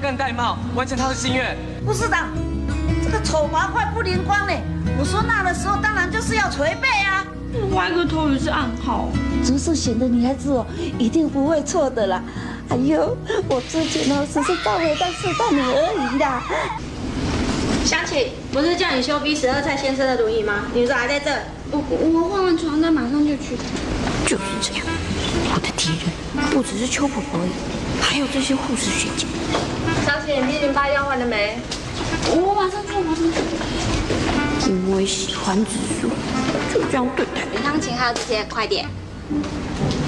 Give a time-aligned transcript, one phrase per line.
[0.00, 1.56] 帮欧阳干戴帽，完成他的心愿。
[1.84, 2.16] 不是的，
[3.04, 4.52] 这个丑八怪不灵光呢。
[4.98, 7.24] 我说那的时候，当然就是要捶背啊。
[7.72, 9.08] 歪个头也是暗号。
[9.44, 10.66] 竹树选的女孩子哦，
[10.98, 12.22] 一定不会错的啦。
[12.68, 13.16] 哎呦，
[13.48, 16.42] 我之前哦只是稍微在试探你而已啦。
[17.84, 20.66] 想起，不是叫你修 B 十二蔡先生的轮椅吗？
[20.72, 21.30] 你怎么还在这？
[21.72, 23.56] 我我换完床单马上就去。
[24.26, 24.86] 就是这样，
[25.52, 27.50] 我的敌人不只是邱婆婆而已，
[28.00, 29.26] 还有这些护士学姐。
[30.04, 31.58] 香琪，你 B 零八要换了没？
[32.30, 34.70] 我马上去，马上去。
[34.70, 36.08] 因为喜欢植树，
[36.72, 37.42] 就这样对待。
[37.52, 38.86] 林香琴还有这些，快点。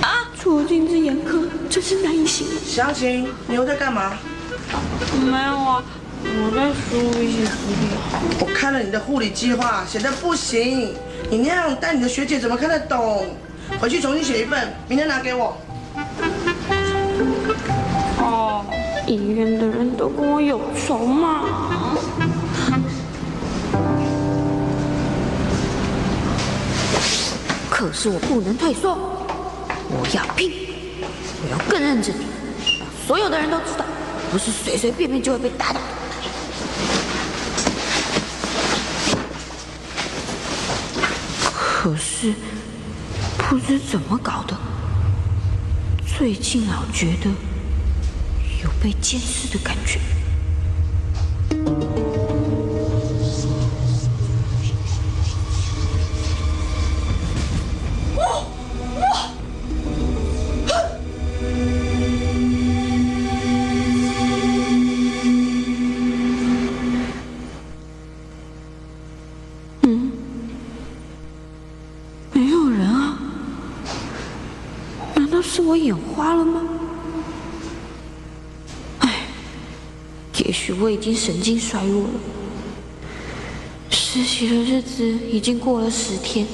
[0.00, 2.56] 啊，处境之严苛，真是难以形容。
[2.64, 4.18] 详情，你又在干嘛？
[5.24, 5.82] 没有啊，
[6.24, 7.90] 我在输一些资料。
[8.40, 10.94] 我看了你的护理计划，写的不行。
[11.30, 13.26] 你那样带你的学姐怎么看得懂？
[13.80, 15.56] 回去重新写一份，明天拿给我。
[19.16, 21.44] 医院的人都跟我有仇吗。
[27.68, 28.94] 可是我不能退缩，
[29.90, 30.50] 我要拼，
[31.42, 32.14] 我要更认真，
[32.78, 33.84] 让所有的人都知道，
[34.30, 35.80] 不是随随便便就会被打倒。
[41.44, 42.32] 可是
[43.36, 44.56] 不知怎么搞的，
[46.16, 47.28] 最近老觉得
[48.82, 50.00] 被监视的感觉。
[72.32, 73.16] 没有人啊？
[75.14, 76.61] 难道是我眼花了吗？
[80.82, 82.10] 我已经神经衰弱了。
[83.88, 86.44] 实习的日子已经过了十天，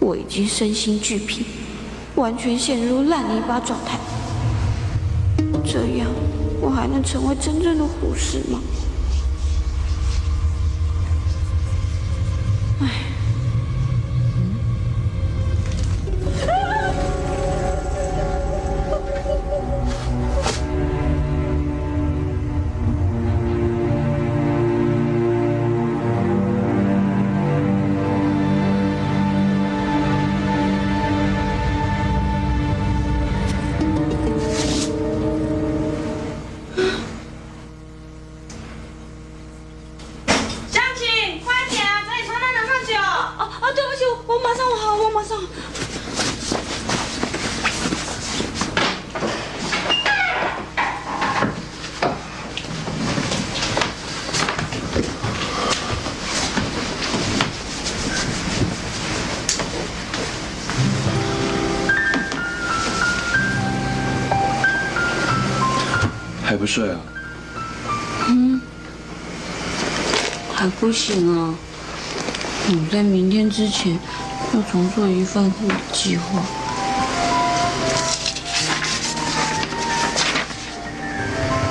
[0.00, 1.46] 我已经身心俱疲，
[2.16, 3.96] 完全陷入烂泥巴状态。
[5.64, 6.08] 这样，
[6.60, 8.58] 我还能成为真正的护士吗？
[70.86, 71.52] 不行啊！
[72.68, 73.98] 我在明天之前
[74.54, 76.40] 要重做一份护理计划。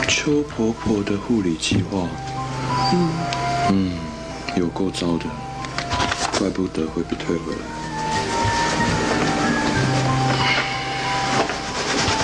[0.06, 2.10] 邱婆婆的护理计划，
[2.92, 3.10] 嗯，
[3.70, 3.98] 嗯，
[4.58, 5.24] 有够糟的，
[6.38, 7.60] 怪不得会被退回来。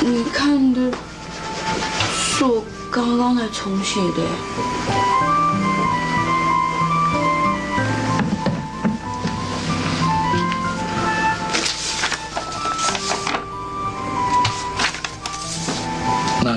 [0.02, 0.92] 你看的
[2.14, 2.62] 是我
[2.92, 4.81] 刚刚才重写的。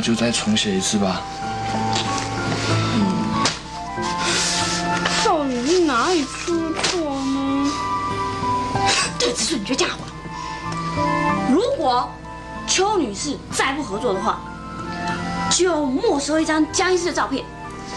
[0.04, 1.22] 就再重写一次吧。
[5.24, 7.72] 到底是哪里出错呢？
[9.18, 10.10] 对，子顺，你就这样好不好？
[11.50, 12.06] 如果
[12.66, 14.40] 邱女士再不合作的话，
[15.50, 17.42] 就没收一张江医师的照片，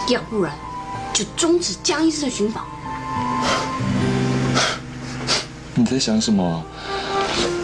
[0.08, 0.54] 要不然
[1.12, 2.64] 就终止江医师的寻访。
[5.74, 6.64] 你在想什么啊？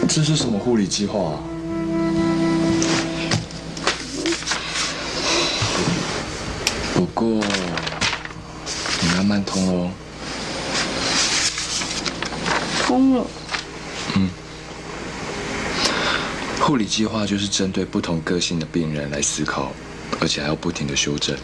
[0.07, 1.39] 这是什么护理计划啊？
[12.85, 13.25] 疯了。
[14.15, 14.29] 嗯
[16.61, 19.71] 护理计划就是针对不同个性的病人来思考，
[20.19, 21.37] 而且还要不停的修正。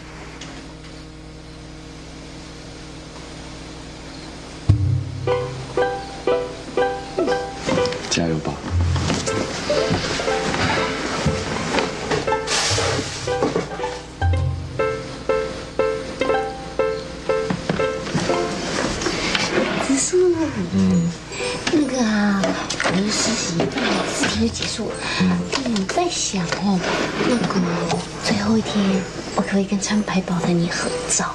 [29.92, 31.34] 穿白宝的你很糟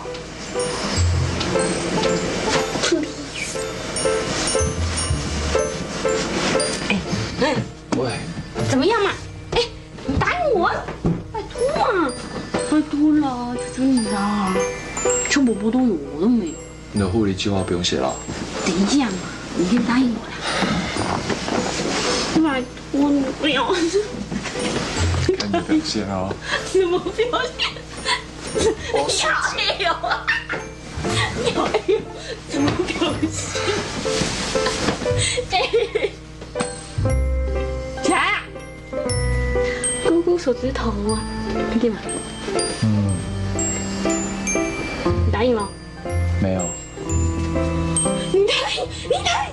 [2.82, 3.60] ？Please。
[7.98, 8.14] 喂，
[8.68, 9.12] 怎么样嘛？
[9.52, 9.62] 哎，
[10.08, 10.74] 你答应我啊，
[11.32, 11.62] 拜托
[11.94, 12.12] 嘛，
[12.72, 14.56] 拜托了，求求你了。
[15.30, 16.54] 全部不都有，我都没有。
[16.94, 18.12] 你的护理计划不用写了。
[18.66, 19.18] 等一下嘛，
[19.56, 20.34] 你先答应我啦。
[22.44, 23.66] 拜托你不要，
[25.38, 26.34] 看你的表现哦。
[26.72, 27.77] 什么表现？
[29.08, 31.56] 你好哎呦，
[32.50, 32.94] 什么表
[33.32, 33.62] 现？
[35.52, 35.56] 哎，
[38.04, 38.44] 起来啊！
[40.10, 41.24] 勾勾手指头啊，
[41.70, 41.98] 看见吗？
[42.84, 43.16] 嗯，
[45.26, 45.66] 你答应了？
[46.42, 46.70] 没有。
[48.34, 49.52] 你答应，你答应。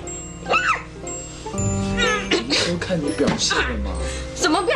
[2.67, 3.91] 都看你表现了嘛。
[4.35, 4.74] 什么表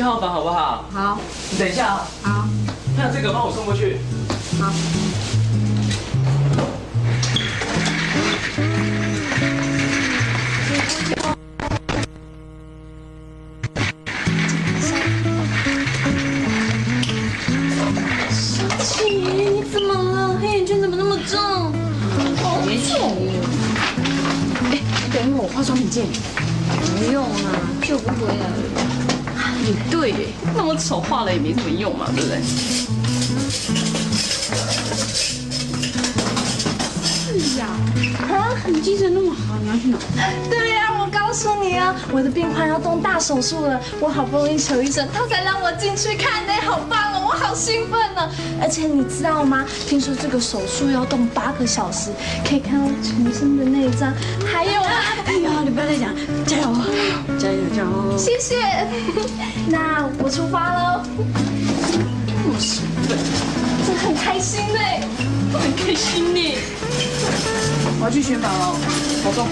[0.00, 0.86] 七号房好不好？
[0.94, 1.18] 好，
[1.50, 2.08] 你等一下啊。
[2.22, 2.48] 好，
[2.96, 3.98] 还有这个帮我送过去。
[4.58, 4.72] 好。
[18.30, 20.38] 小琪，你怎么了？
[20.40, 21.38] 黑眼圈怎么那么重？
[22.42, 22.72] 好重
[24.70, 26.18] 哎，你等一会儿，我化妆品借你。
[26.96, 29.09] 不用啦，救不回来了。
[29.66, 30.14] 也对，
[30.56, 32.40] 那么丑画了也没什么用嘛，对不对？
[37.32, 37.66] 是呀，
[38.28, 39.98] 啊，你精神那么好，你要去哪？
[40.48, 48.28] 对呀、我告诉你啊，我的病患要动大手术了，我好不容易求医生，他才让我进去看呢，好棒哦，我好兴奋呢。
[48.60, 49.64] 而且你知道吗？
[49.86, 52.10] 听说这个手术要动八个小时，
[52.44, 54.12] 可以看到全身的内脏，
[54.44, 54.90] 还有啊，
[55.26, 56.12] 哎呀，你不要再讲，
[56.44, 56.74] 加油，
[57.38, 58.18] 加油，加油！
[58.18, 58.56] 谢谢。
[59.70, 61.02] 那我出发喽。
[61.86, 63.16] 这么兴奋，
[63.86, 64.80] 真的很开心呢。
[65.52, 66.58] 很开心呢。
[68.00, 68.76] 我要去选房喽，
[69.24, 69.46] 保重。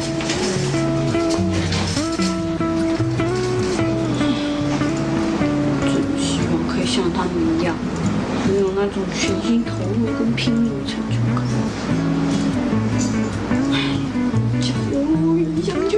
[6.99, 7.76] 像他们一样，
[8.49, 11.47] 没有那种全心投入跟拼命的成就感。
[14.61, 15.97] 加油，一下去！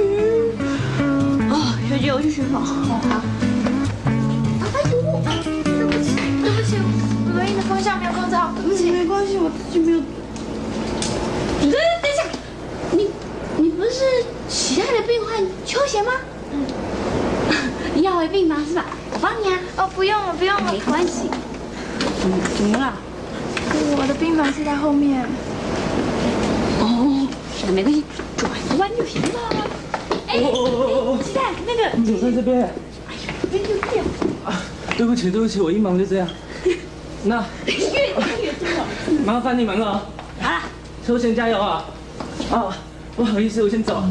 [1.49, 2.63] 啊，小姐，我去选房。
[2.63, 2.93] 好。
[3.09, 3.23] 啊，
[4.71, 4.91] 拜托，
[5.63, 6.77] 对不起，对不起，
[7.33, 8.91] 轮椅的方向没有控制好，对不起。
[8.91, 9.97] 没关系，我自己没有。
[11.61, 12.21] 等等一下，
[12.91, 13.09] 你
[13.57, 16.11] 你不是喜爱的病患邱贤吗？
[16.53, 16.63] 嗯。
[17.97, 18.85] 你要回病房是吧？
[19.21, 19.59] 我帮你啊。
[19.77, 21.29] 哦，不用了，不用了，没关系。
[22.19, 22.93] 怎么怎么了？
[23.95, 25.21] 我的病房是在后面。
[27.67, 28.03] 的，没关系，
[28.35, 29.29] 转个弯就行了。
[30.27, 30.39] 哎，
[31.23, 32.61] 鸡蛋，那个你怎么在这边？
[33.07, 34.05] 哎呀这就这样。
[34.97, 36.27] 对不起，对不起，我一忙就这样。
[37.25, 39.23] 那越越重要。
[39.23, 40.03] 麻烦你们了。
[40.41, 40.61] 好了，
[41.05, 41.85] 秋贤加油啊！
[42.51, 42.75] 啊，
[43.15, 44.03] 不好意思，我先走。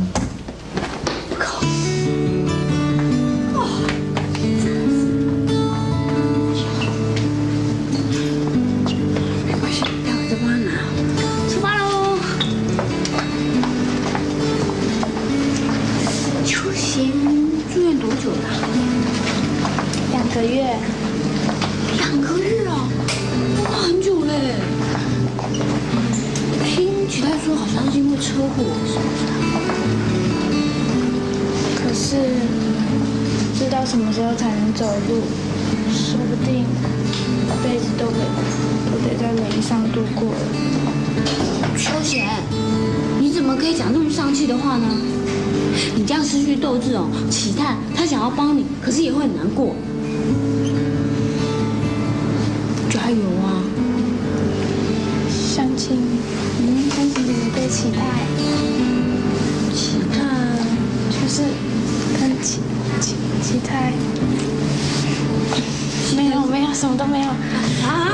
[66.17, 67.27] 没有没有什么都没有。
[67.27, 67.35] 啊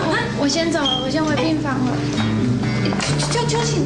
[0.09, 1.93] 我我先走了，我先回病房了。
[3.31, 3.85] 叫秋请。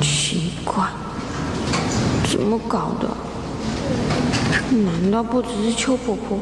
[0.00, 0.86] 奇怪，
[2.30, 3.08] 怎么搞的？
[4.70, 6.38] 难道不只是邱婆婆？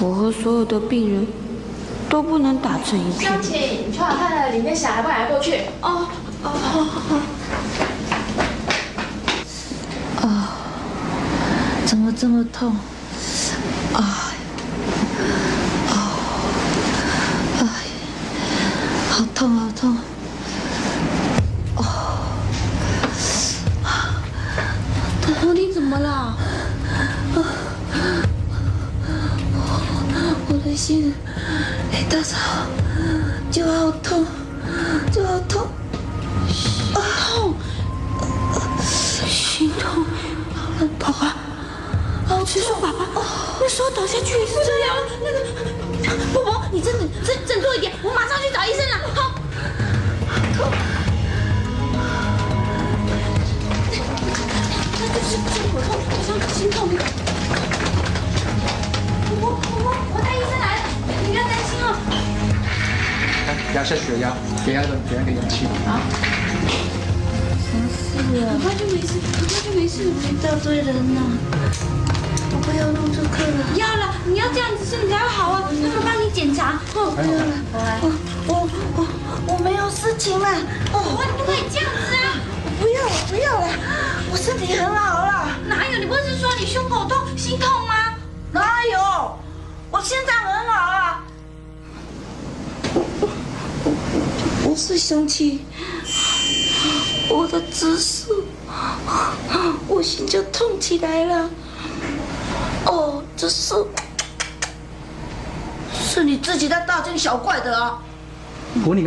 [0.00, 1.26] 我和所有的病人
[2.08, 5.62] 都不能打成一片你穿好看了，里面小孩不来过去。
[5.80, 6.06] 哦
[6.42, 7.20] 哦哦
[10.22, 10.26] 啊，
[11.86, 12.74] 怎么这么痛？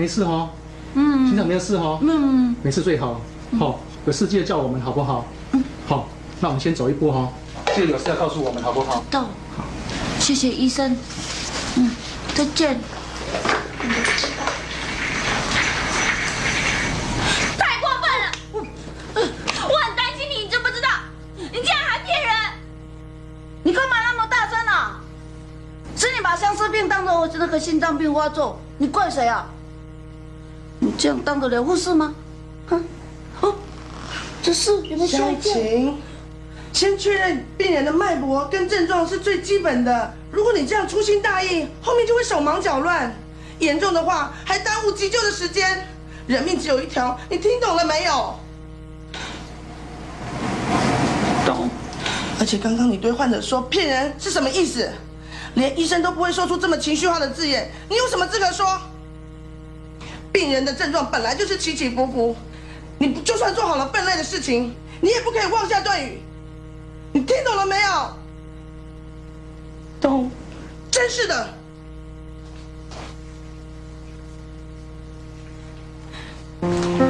[0.09, 0.49] 事哦，
[0.95, 3.21] 嗯心脏没有事哦，嗯，没事最好。
[3.59, 5.25] 好，有事记得叫我们好不好？
[5.87, 6.07] 好，
[6.39, 7.29] 那我们先走一步哈，
[7.75, 9.03] 记得有事要告诉我们好不好？
[9.11, 9.25] 到，
[10.19, 10.97] 谢谢医生。
[11.75, 11.91] 嗯，
[12.33, 12.79] 再见。
[17.57, 18.31] 太过分了！
[18.53, 18.61] 我
[19.21, 20.89] 我很担心你，你知不知道？
[21.37, 22.33] 你竟然还骗人！
[23.63, 24.99] 你干嘛那么大声啊？
[25.95, 29.45] 是你把相思病当成我那个心脏病发作，你怪谁啊？
[30.99, 32.13] 你这样当得了护士吗？
[32.67, 32.83] 哼，
[33.39, 33.55] 哦，
[34.43, 35.53] 这是有没有吓一湘跳？
[35.53, 35.97] 琴，
[36.73, 40.13] 先确认病人的脉搏跟症状是最基本的。
[40.29, 43.15] 如果你这样粗心大意，后面就会手忙脚乱，
[43.59, 45.87] 严重的话还耽误急救的时间。
[46.27, 48.35] 人命只有一条，你听懂了没有？
[51.45, 51.69] 懂。
[52.41, 54.91] 而且刚刚你对患者说骗人是什么意思？
[55.53, 58.65] 连医生都不会说出这么情绪化的字眼，你有什么资格说？
[60.31, 62.35] 病人的症状本来就是起起伏伏，
[62.97, 66.21] 你不就算做好了分内的事情，你也不可以妄下断语。
[67.11, 68.13] 你听懂了没有？
[69.99, 70.31] 懂。
[70.91, 71.53] 真是的。
[76.61, 77.08] 说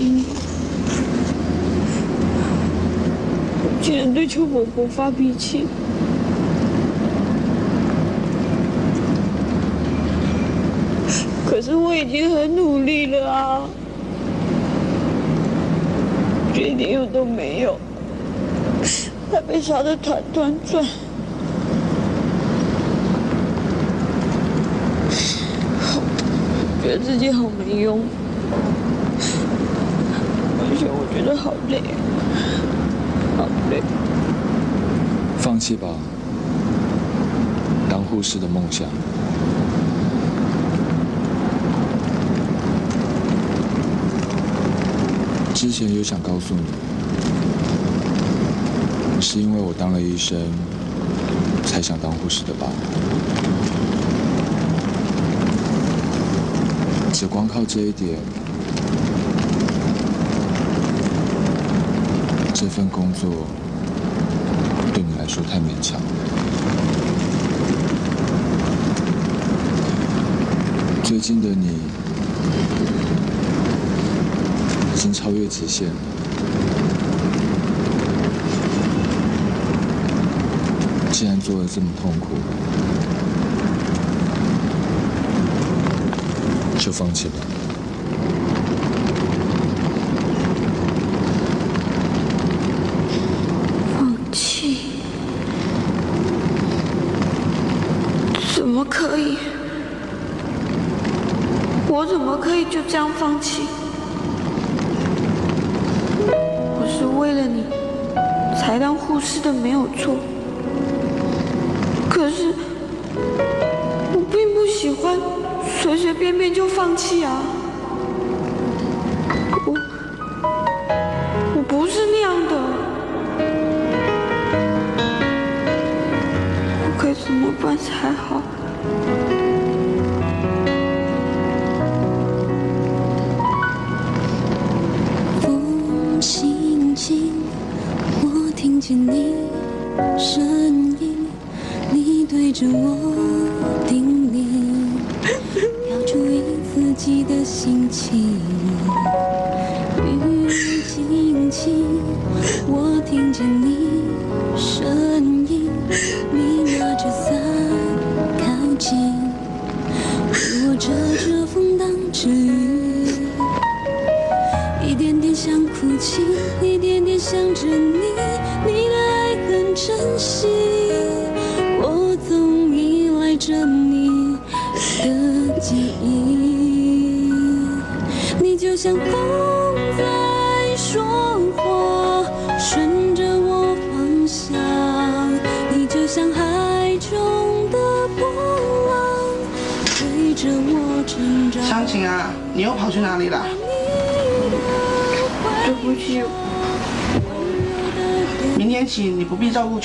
[0.00, 0.24] 心了。
[3.62, 5.66] 我竟然对邱伯伯发脾气。
[11.46, 13.60] 可是我已经很努力了啊，
[16.54, 17.78] 却一点用都没有，
[19.30, 20.82] 还被耍得团团转。
[26.82, 28.00] 觉得自己好没用，
[31.30, 31.80] 得好累，
[33.36, 33.80] 好累。
[35.38, 35.86] 放弃吧，
[37.88, 38.88] 当护士的梦想。
[45.54, 46.64] 之前有想告诉你，
[49.20, 50.36] 是因为我当了医生，
[51.64, 52.66] 才想当护士的吧？
[57.12, 58.18] 只光靠这一点，
[62.54, 63.30] 这份工作
[64.94, 66.00] 对你来说太勉强。
[71.02, 71.78] 最近的你
[74.94, 75.94] 已经超越极限了。
[81.12, 82.28] 既然做的这么痛苦，
[86.78, 87.34] 就放弃吧。
[93.98, 94.78] 放弃？
[98.54, 99.36] 怎么可以？
[101.92, 103.62] 我怎么可以就这样放弃？
[106.82, 107.64] 我是为了你
[108.58, 110.16] 才当护士的，没有错。
[112.08, 112.52] 可是
[114.12, 115.18] 我并不喜欢
[115.80, 117.40] 随随便便就放弃啊！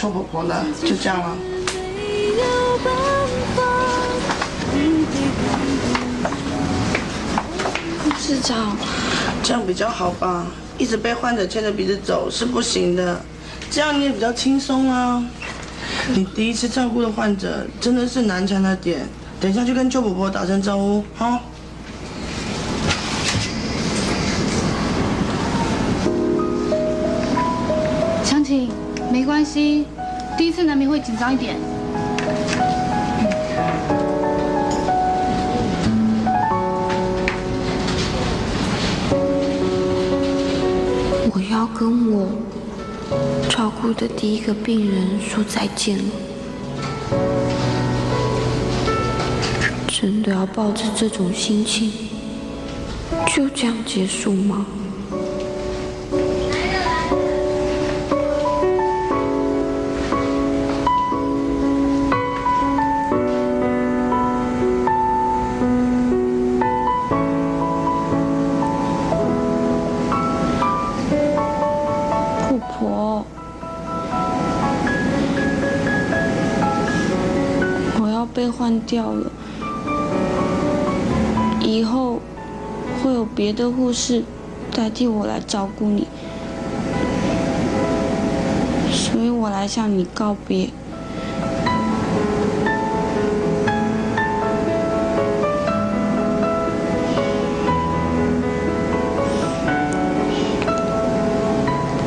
[0.10, 1.36] 不必照顾邱婆婆了，就这样了。
[8.20, 8.78] 市长，
[9.44, 10.46] 这样比较好吧？
[10.78, 13.22] 一直被患者牵着鼻子走是不行的，
[13.72, 15.24] 这样你也比较轻松啊。
[16.14, 19.08] 你第一次照顾的患者真的是难缠了点，
[19.40, 21.40] 等一下去跟舅婆婆打声招呼，哈。
[29.12, 29.86] 没关系，
[30.66, 31.56] 难免会紧张一点。
[41.32, 42.28] 我要跟我
[43.50, 46.04] 照顾的第一个病人说再见了。
[49.88, 51.92] 真的要抱着这种心情
[53.34, 54.66] 就这样结束吗？
[78.96, 79.30] 掉了，
[81.60, 82.22] 以后
[83.04, 84.24] 会有别的护士
[84.72, 86.08] 代替我来照顾你，
[88.90, 90.70] 所以我来向你告别。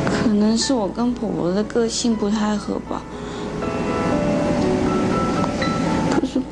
[0.09, 3.03] 可能是我跟婆婆的个性不太合吧，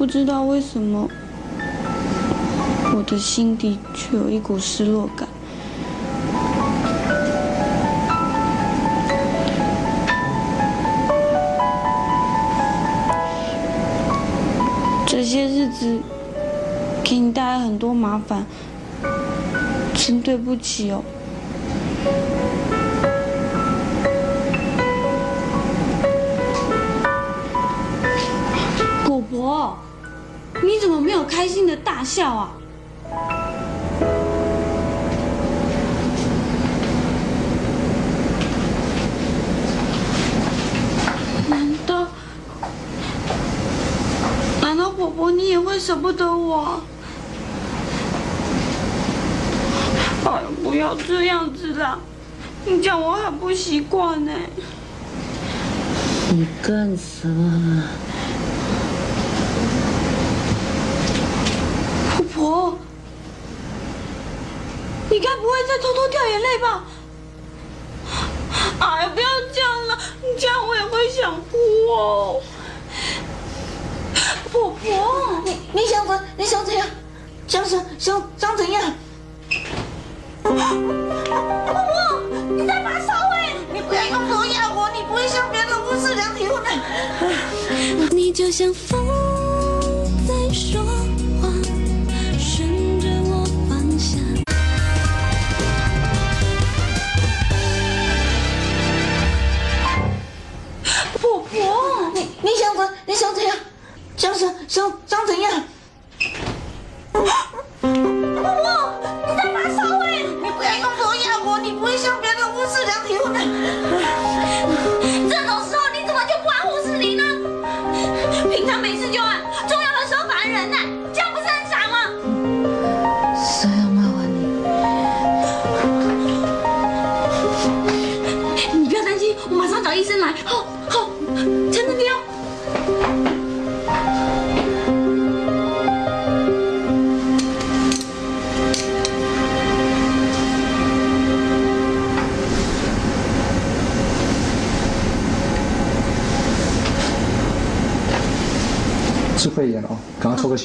[0.07, 1.09] 不知道为什么，
[2.95, 5.27] 我的心底却有一股失落感。
[15.05, 15.99] 这些日子
[17.03, 18.45] 给你带来很多麻烦，
[19.93, 21.03] 真对不起哦。
[30.87, 32.51] 怎么没有开心的大笑啊？
[41.49, 42.07] 难道
[44.61, 46.81] 难道婆婆你也会舍不得我？
[50.23, 51.99] 哎，不要这样子啦，
[52.63, 54.31] 你这样我很不习惯呢。
[56.29, 57.83] 你干什么？
[62.17, 62.77] 婆婆，
[65.09, 66.83] 你该不会在偷偷掉眼泪吧？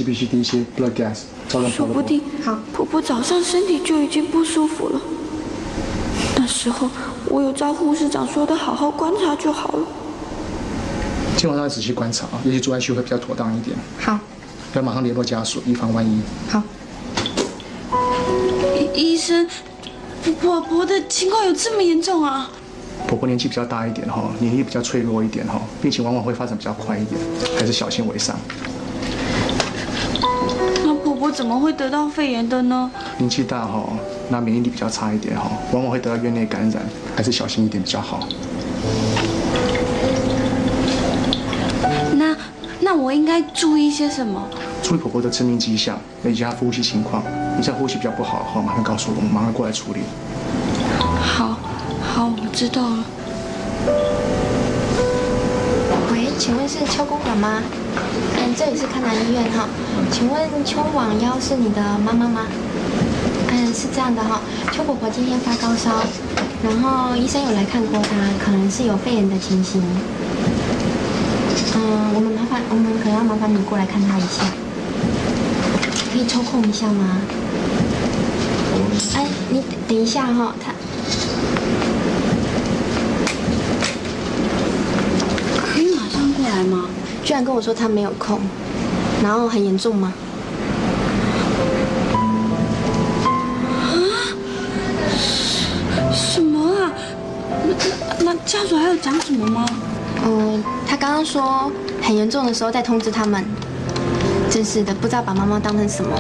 [0.03, 5.01] 赶快抽个 CPC 滴血 blood gas，照张说不定好，婆婆早上身体就已经不舒服了。
[6.37, 6.91] 那时候
[7.27, 9.87] 我有照护士长说的，好好观察就好了。
[11.37, 13.77] 今晚上要仔细观察啊，也许住 ICU 会比较妥当一点。
[13.99, 14.19] 好，
[14.75, 16.21] 要马上联络家属，以防万一。
[16.49, 16.63] 好。
[18.95, 19.49] 医医生，
[20.41, 22.51] 婆婆的情况有这么严重啊？
[23.09, 27.21] 婆婆年纪比较大一点哈，免疫力比较脆弱一点哈，病情往往会发展比较快一点，
[27.59, 28.37] 还是小心为上。
[31.33, 32.91] 怎么会得到肺炎的呢？
[33.17, 33.89] 年纪大哈，
[34.29, 36.83] 那免疫力比较差一点哈，往往会得到院内感染，
[37.17, 38.29] 还是小心一点比较好。
[42.17, 42.37] 那
[42.81, 44.47] 那我应该注意些什么？
[44.83, 47.23] 注意婆婆的致命迹象，以及她呼吸情况。
[47.57, 50.01] 你现在呼吸比较不好的话，马上告诉我们，马上过来处理。
[50.99, 51.57] 好，
[52.03, 53.05] 好，我知道了。
[56.13, 57.63] 喂，请问是邱公馆吗？
[58.53, 59.67] 嗯，这里是康南医院哈。
[60.11, 62.47] 请问邱网幺是你的妈妈吗？
[63.51, 66.03] 嗯，是这样的哈，邱婆婆今天发高烧，
[66.63, 68.11] 然后医生有来看过她，
[68.45, 69.83] 可能是有肺炎的情形。
[71.77, 74.45] 嗯，我们麻烦，我们可能要麻烦你过来看她一下，
[76.13, 77.23] 可以抽空一下吗？
[79.15, 80.73] 哎，你等等一下哈，她
[85.73, 86.85] 可以马上过来吗？
[87.33, 88.39] 居然跟我说他没有空，
[89.23, 90.13] 然后很严重吗？
[96.13, 96.93] 什么啊？
[98.21, 99.65] 那那家属还有讲什么吗？
[100.27, 103.43] 嗯，他刚刚说很严重的时候再通知他们。
[104.51, 106.11] 真是的，不知道把妈妈当成什么。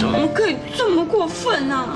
[0.00, 1.94] 怎么可以这么过分啊？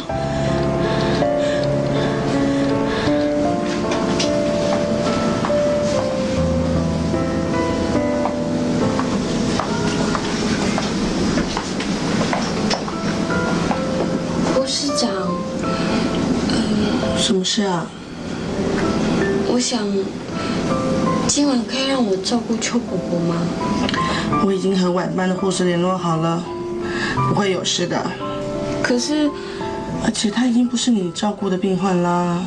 [14.72, 15.10] 护士长，
[17.18, 17.86] 什么事啊？
[19.52, 19.86] 我想，
[21.28, 23.36] 今晚可以让我照顾邱婆婆吗？
[24.46, 26.42] 我已经和晚班的护士联络好了，
[27.28, 28.02] 不会有事的。
[28.82, 29.30] 可是，
[30.02, 32.42] 而且他已经不是你照顾的病患啦。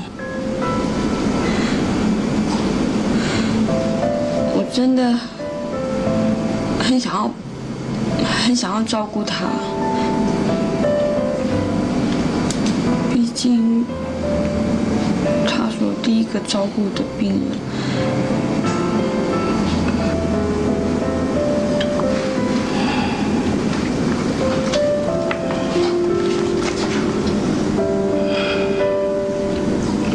[4.56, 5.14] 我真的
[6.84, 7.30] 很想要，
[8.44, 9.46] 很想要照顾她。
[13.36, 13.86] 毕竟，
[15.46, 17.42] 她是我第一个照顾的病人。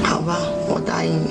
[0.03, 1.27] 好吧，我答应你。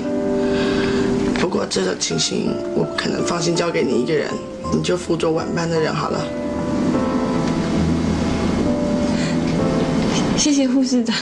[1.41, 4.29] 不过这种情形，我不可能放心交给你一个人，
[4.71, 6.23] 你就辅佐晚班的人好了。
[10.37, 11.15] 谢谢护士长。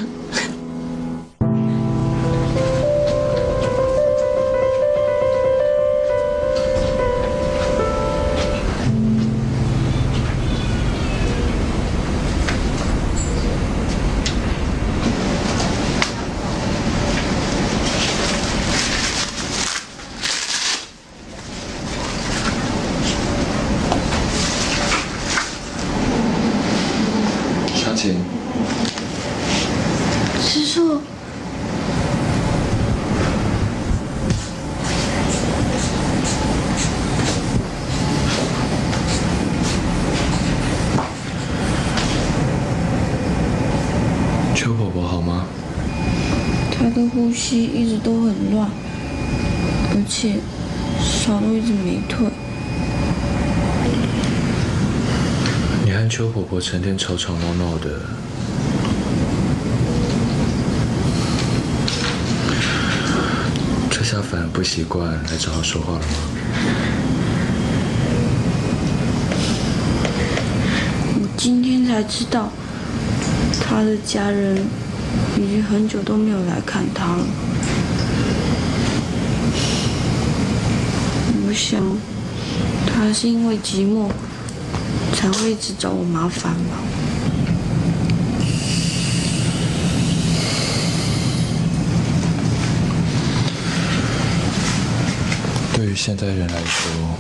[56.18, 58.02] 邱婆婆成天吵吵闹闹的，
[63.92, 66.08] 这下反而不习惯来找她说话了吗？
[71.14, 72.50] 我今天才知道，
[73.62, 74.58] 他的家人
[75.38, 77.24] 已经很久都没有来看他了。
[81.46, 81.80] 我想，
[82.88, 84.10] 他是因为寂寞，
[85.18, 86.78] 才会一直找我麻烦吧。
[95.74, 97.18] 对于现代人来说，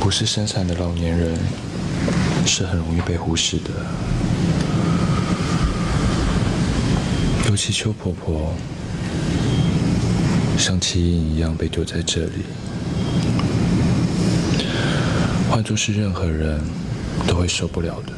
[0.00, 1.38] 不是生产的老年人
[2.44, 3.70] 是很容易被忽视的，
[7.48, 8.52] 尤其邱婆婆
[10.58, 12.42] 像弃婴一样被丢在这里，
[15.58, 16.60] 那就是任何人
[17.26, 18.17] 都会受不了的。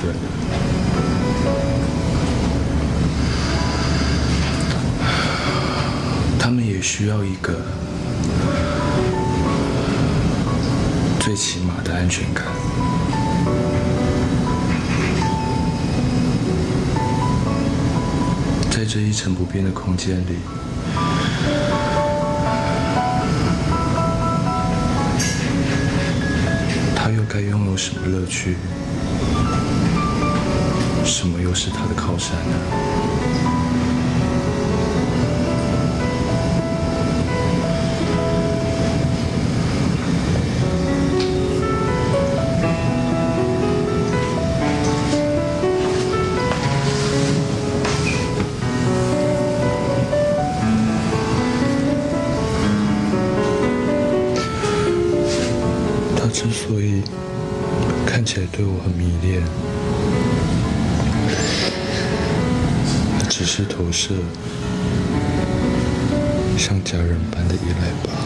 [0.00, 0.10] 对。
[6.38, 7.60] 他们也需要一个
[11.20, 12.44] 最起码的安全感。
[18.70, 20.38] 在这一成不变的空间里，
[26.94, 28.56] 他又该拥有什么乐趣？
[31.08, 33.37] 什么又是他的靠山呢？
[63.50, 64.14] 是投射
[66.58, 68.18] 像家人般的依赖罢了。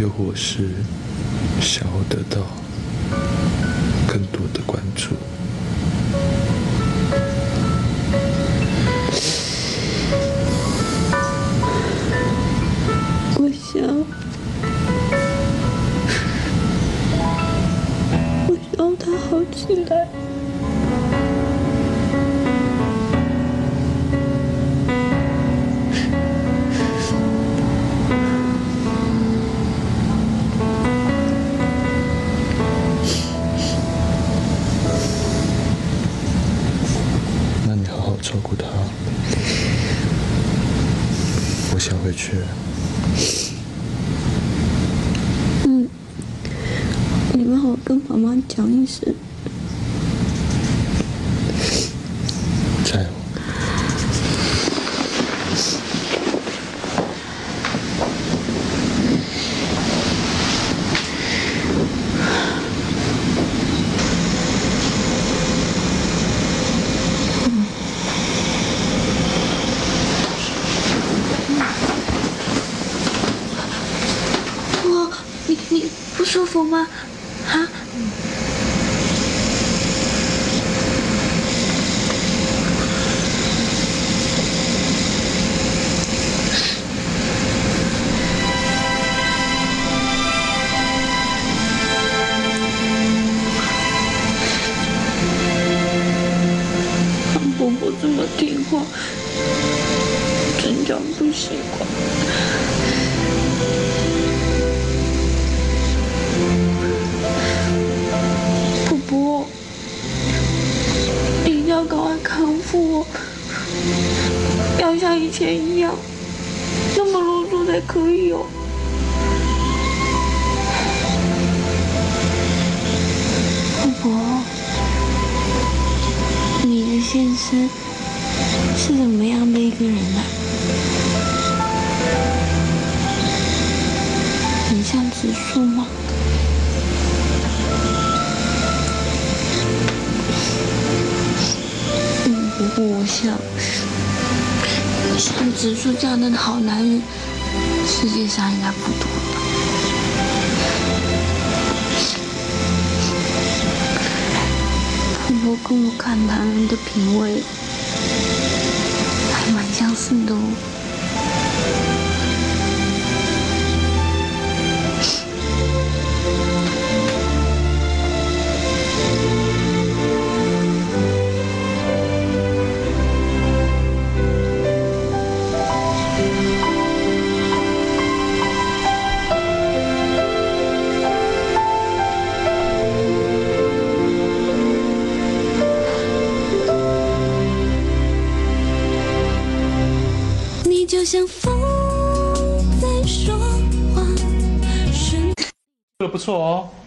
[0.00, 0.70] 又或是
[1.60, 2.46] 想要得到
[4.06, 5.16] 更多的关注。
[76.58, 76.88] 不舒服吗？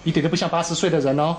[0.04, 1.38] 一点都不像八十岁的人哦。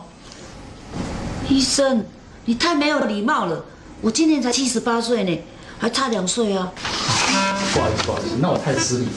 [1.48, 2.04] 医生，
[2.44, 3.64] 你太没有礼貌了。
[4.00, 5.40] 我今年才七十八岁呢，
[5.78, 6.72] 还差两岁啊。
[7.74, 9.10] 不好意思，不好意思，那我太失礼了。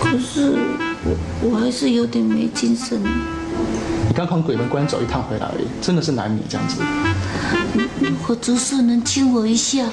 [0.00, 0.58] 可是
[1.04, 3.02] 我我还是有点没精神。
[3.02, 6.82] 你刚从鬼门关走一趟回来而已，真的是难免这样子。
[8.00, 9.86] 如果主事能亲我一下，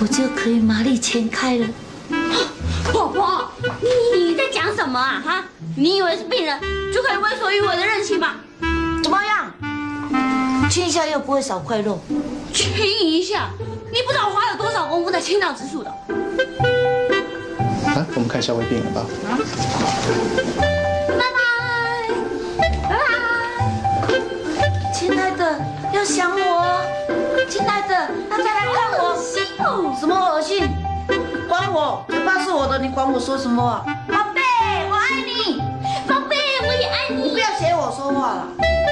[0.00, 1.66] 我就可以麻利全开了。
[4.88, 5.22] 什么啊？
[5.22, 5.44] 哈，
[5.76, 6.58] 你以为是病人
[6.90, 8.36] 就可以为所欲为的任性吗？
[9.02, 9.52] 怎么样？
[10.70, 12.00] 亲一下又不会少块肉。
[12.54, 12.72] 亲
[13.02, 13.50] 一下，
[13.92, 15.92] 你不知道我花了多少功夫在清脑植树的。
[17.84, 19.04] 来，我们看一下胃病人吧。
[21.06, 21.38] 拜拜，
[22.88, 23.04] 拜拜。
[24.94, 25.60] 亲爱的，
[25.92, 26.80] 要想我哦。
[27.46, 27.94] 亲爱的，
[28.30, 29.14] 要再来看我。
[30.00, 30.66] 什么恶心？
[31.46, 33.84] 管我，嘴巴是我的，你管我说什么啊？
[37.98, 38.46] 说话了。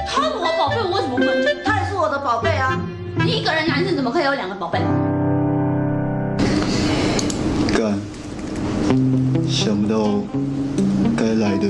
[0.09, 1.55] 他是我宝贝，我为什么不能听？
[1.65, 2.77] 他也是我的宝贝啊。
[3.25, 4.81] 你一个人男生怎么可以有两个宝贝？
[7.73, 7.97] 干，
[9.49, 10.21] 想不到
[11.17, 11.69] 该来的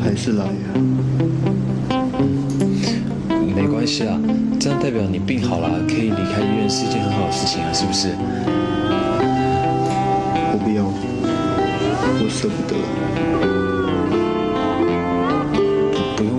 [0.00, 0.52] 还是来呀、
[3.56, 4.16] 没关系啊，
[4.60, 8.10] 这样代表你病好了，可以离开医院是一件很好的事情啊，是不是？
[10.52, 10.84] 我不要，
[12.22, 13.55] 我舍不得。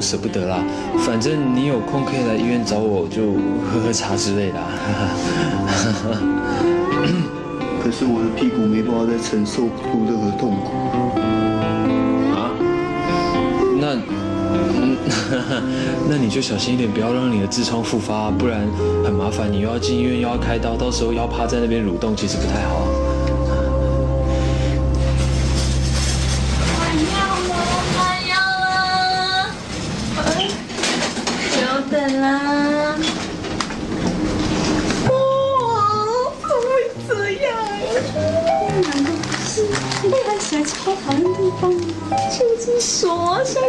[0.07, 0.63] 舍不得啦，
[1.05, 3.33] 反正你有空可以来医院找我，就
[3.67, 4.67] 喝喝茶之类的、啊。
[7.83, 10.71] 可是我的屁股没办法再承受不住任何痛苦。
[12.33, 12.55] 啊？
[13.81, 13.95] 那，
[14.55, 14.95] 嗯，
[16.09, 18.65] 那你就小心一点，不要让你的痔疮复发，不然
[19.03, 19.51] 很麻烦。
[19.51, 22.87] 你又要进医院，又要开刀，到时候要趴在那边蠕动，其实不太好。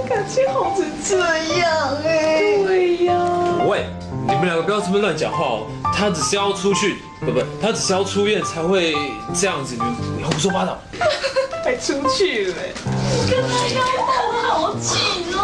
[0.09, 1.19] 感情好成这
[1.59, 2.65] 样哎。
[2.65, 3.15] 对呀。
[3.69, 3.87] 喂，
[4.27, 5.67] 你们两个不要这么乱讲话哦。
[5.95, 8.97] 他只是要出去，不不，他只是要出院才会
[9.35, 9.75] 这样子。
[9.75, 10.81] 你们你胡说八道。
[11.63, 12.55] 还出去了，
[13.29, 15.37] 跟他要抱好紧哦。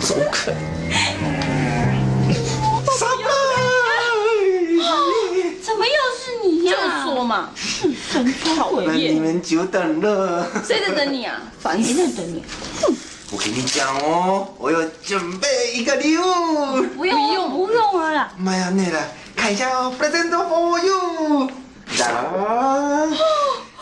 [0.00, 0.56] 怎么可能？
[5.62, 6.72] 怎么又是你呀？
[7.04, 7.50] 就说嘛，
[8.12, 9.14] 真讨厌你厌。
[9.16, 10.46] 们久等了。
[10.64, 11.42] 谁在等你啊？
[11.60, 11.92] 烦死！
[11.92, 12.42] 在等你。
[13.36, 16.22] 我跟你讲哦，我要准备一个礼物。
[16.96, 18.32] 不用，不用不用了啦。
[18.38, 18.98] 妈呀，那了，
[19.36, 21.50] 看一下哦，present for you。
[21.98, 22.06] 哒，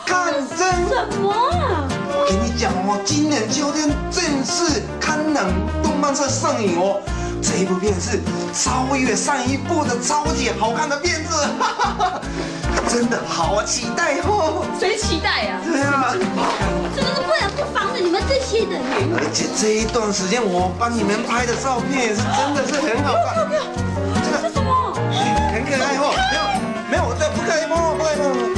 [0.05, 0.59] 看真。
[0.89, 1.87] 什么啊？
[2.09, 5.49] 我跟你讲哦，今年秋天正式看能
[5.85, 7.01] 动漫社上映哦。
[7.45, 8.20] 这一部片是
[8.55, 12.20] 超越上一部的超级好看的片子，哈哈哈，
[12.88, 14.64] 真的好期待哦！
[14.80, 15.61] 谁期待呀？
[15.62, 16.16] 对啊，
[16.97, 18.80] 真的是不能不防的，你们这些人。
[19.14, 23.47] 而且这一段时间我帮你们拍的照片也是真的是很好看，
[24.24, 24.95] 这个是什么？
[25.53, 26.16] 很可爱哦。
[26.88, 28.54] 没有没有，这不可以摸，不可以摸，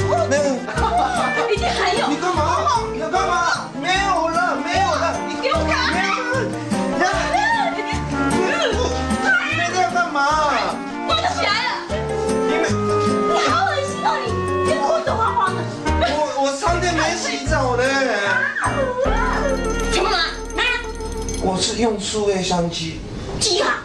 [21.77, 22.99] 是用数位相机。
[23.39, 23.83] 记卡。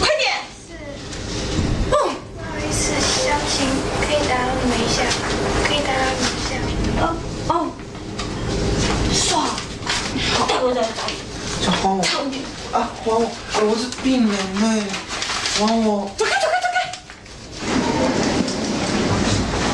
[0.00, 0.42] 快点！
[1.88, 2.08] 不好
[2.58, 3.68] 意思，小晴，
[4.00, 5.06] 可以打扰你们一下，
[5.64, 6.50] 可以打扰你们一下。
[7.00, 7.14] 哦
[7.46, 7.70] 哦，
[9.14, 9.46] 爽！
[10.48, 11.14] 带我来找你。
[11.64, 12.02] 就还我。
[12.72, 13.30] 啊，还我！
[13.62, 14.66] 我是病人呢，
[15.60, 16.10] 还我。
[16.18, 16.76] 走开，走开，走开！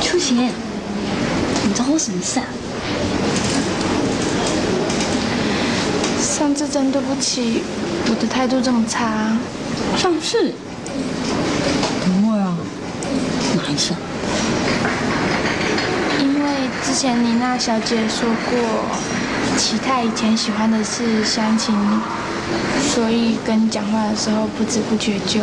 [0.03, 0.53] 秋贤，
[1.65, 2.45] 你找我什么事啊？
[6.21, 7.63] 上次真对不起，
[8.11, 9.31] 我的态度这么差。
[9.97, 10.53] 上次？
[12.05, 12.57] 不会啊。
[13.55, 13.95] 哪一次？
[16.19, 18.59] 因为之前妮娜小姐说过，
[19.57, 21.77] 齐泰以前喜欢的是湘琴，
[22.93, 25.43] 所以跟你讲话的时候不知不觉就……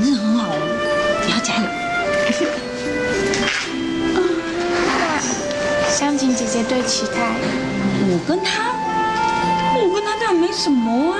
[0.00, 0.56] 真的很好哦，
[1.26, 1.64] 你要加油。
[5.92, 7.36] 湘琴姐姐对齐泰，
[8.08, 8.72] 我跟他，
[9.76, 11.18] 我跟他当然没什么啊。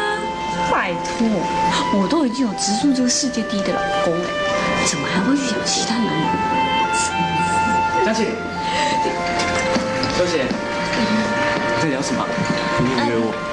[0.70, 1.28] 拜托，
[1.92, 4.24] 我都已经有直树这个世界第一的老公了，
[4.86, 6.22] 怎么还会去想其他男人？
[8.06, 8.24] 佳琪，
[10.16, 10.46] 小姐，
[11.82, 12.26] 在聊什么？
[12.80, 13.51] 你有约我？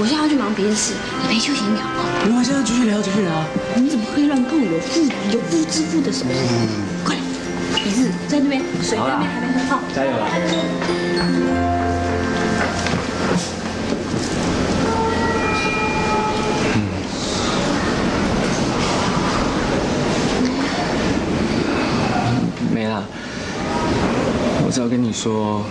[0.00, 0.92] 我现在要去忙别的事，
[1.22, 1.82] 你陪秋贤聊。
[2.24, 3.32] 没关系，继续聊，继续聊。
[3.74, 6.24] 你怎么可以乱碰有妇有夫之妇的手？
[7.04, 9.80] 快点，李子在那边，水在那边还没喝好。
[9.92, 10.28] 加油啦！
[22.72, 23.02] 没啦，
[24.64, 25.64] 我只要跟你说，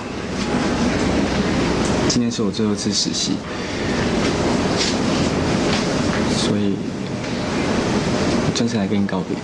[2.09, 3.37] 今天是我最后一次实习，
[6.35, 6.75] 所以
[8.45, 9.35] 我专程来跟你告别。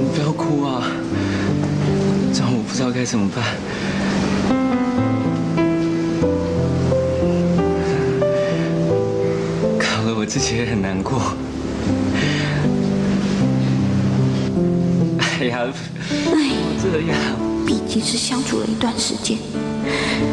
[0.00, 0.82] 你不要哭啊，
[2.34, 3.44] 这样我不知道该怎么办。
[9.78, 11.22] 搞得我自己也很难过。
[15.40, 15.60] 哎呀，
[16.82, 17.16] 这样，
[17.64, 19.38] 毕竟是相处了一段时间，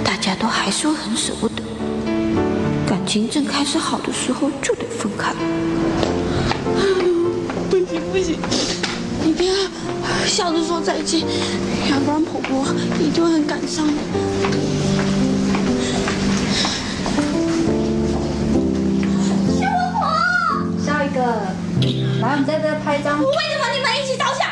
[0.03, 1.63] 大家都还是会很舍不得。
[2.87, 5.33] 感情正开始好的时候就得分开。
[7.69, 8.37] 不行不行，
[9.23, 9.53] 你不要
[10.25, 11.21] 笑着说再见，
[11.89, 12.65] 要不然婆婆
[12.99, 13.93] 一定会很感伤的。
[20.85, 21.21] 下一个，
[22.21, 23.19] 来，我们在这拍一张。
[23.19, 24.49] 为什么你们一起着想？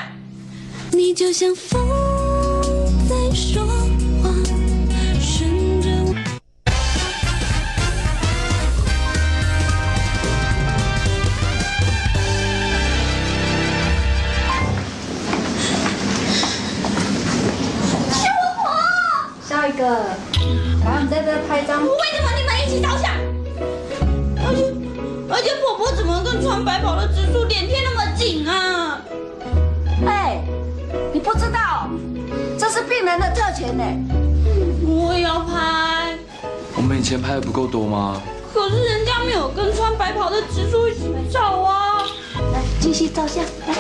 [0.92, 1.82] 你就像风
[3.10, 3.64] 在说
[33.74, 33.84] 呢。
[34.86, 36.18] 我也要拍，
[36.76, 38.22] 我们以前拍的不够多吗？
[38.54, 42.04] 可是人家没有跟穿白袍的蜘蛛一起照啊。
[42.54, 43.44] 来，继续照相。
[43.44, 43.74] 来，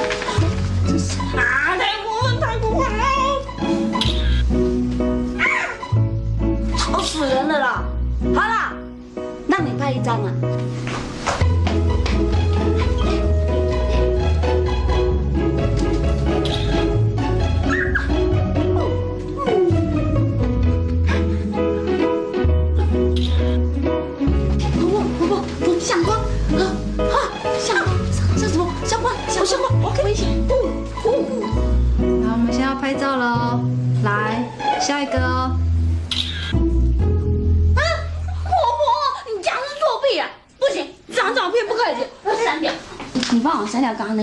[0.87, 3.03] 这是啊，太过分，太过分了！
[6.75, 7.83] 吵死人了啦！
[8.33, 8.73] 好啦，
[9.47, 10.31] 让你拍一张啊。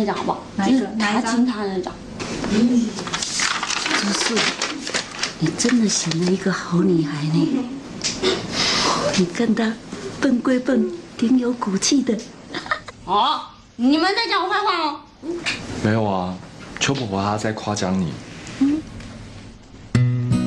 [0.01, 0.41] 那张好不好？
[0.57, 1.93] 哪一个就是哪一张他亲他那张。
[2.51, 4.35] 真是，
[5.41, 7.65] 你真的选了一个好女孩呢。
[9.19, 9.71] 你跟她
[10.21, 12.17] 笨归笨，挺有骨气的。
[13.05, 13.43] 哦，
[13.77, 15.01] 你们在讲我坏话哦。
[15.83, 16.35] 没有啊，
[16.79, 18.15] 邱婆婆她在夸奖你。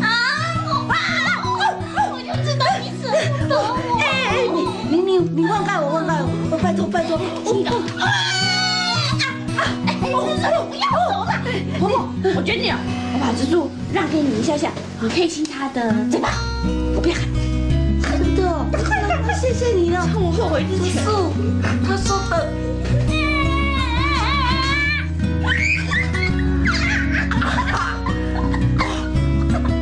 [0.01, 0.09] 啊，
[0.65, 0.95] 我怕，
[2.11, 3.03] 我就知道你舍
[3.37, 3.77] 不得我。
[3.99, 7.19] 哎哎，你你你你放开我，放开我，拜托拜托！
[10.13, 11.33] 哎，不要走了，
[11.79, 12.79] 婆婆，我决定了，
[13.13, 16.29] 我把蜘蛛让给你一下下，你可以亲他的嘴巴，
[16.95, 17.23] 我不要喊。
[18.01, 18.43] 真的，
[19.33, 20.07] 谢谢你了。
[20.11, 21.03] 趁我后悔之前。
[21.85, 22.47] 他说的。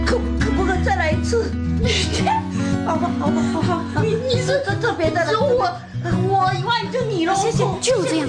[0.05, 1.51] 可可不可以再来一次？
[2.85, 5.25] 好吧，好吧，好好，你你是特特别的。
[7.41, 8.27] 谢谢，就这样。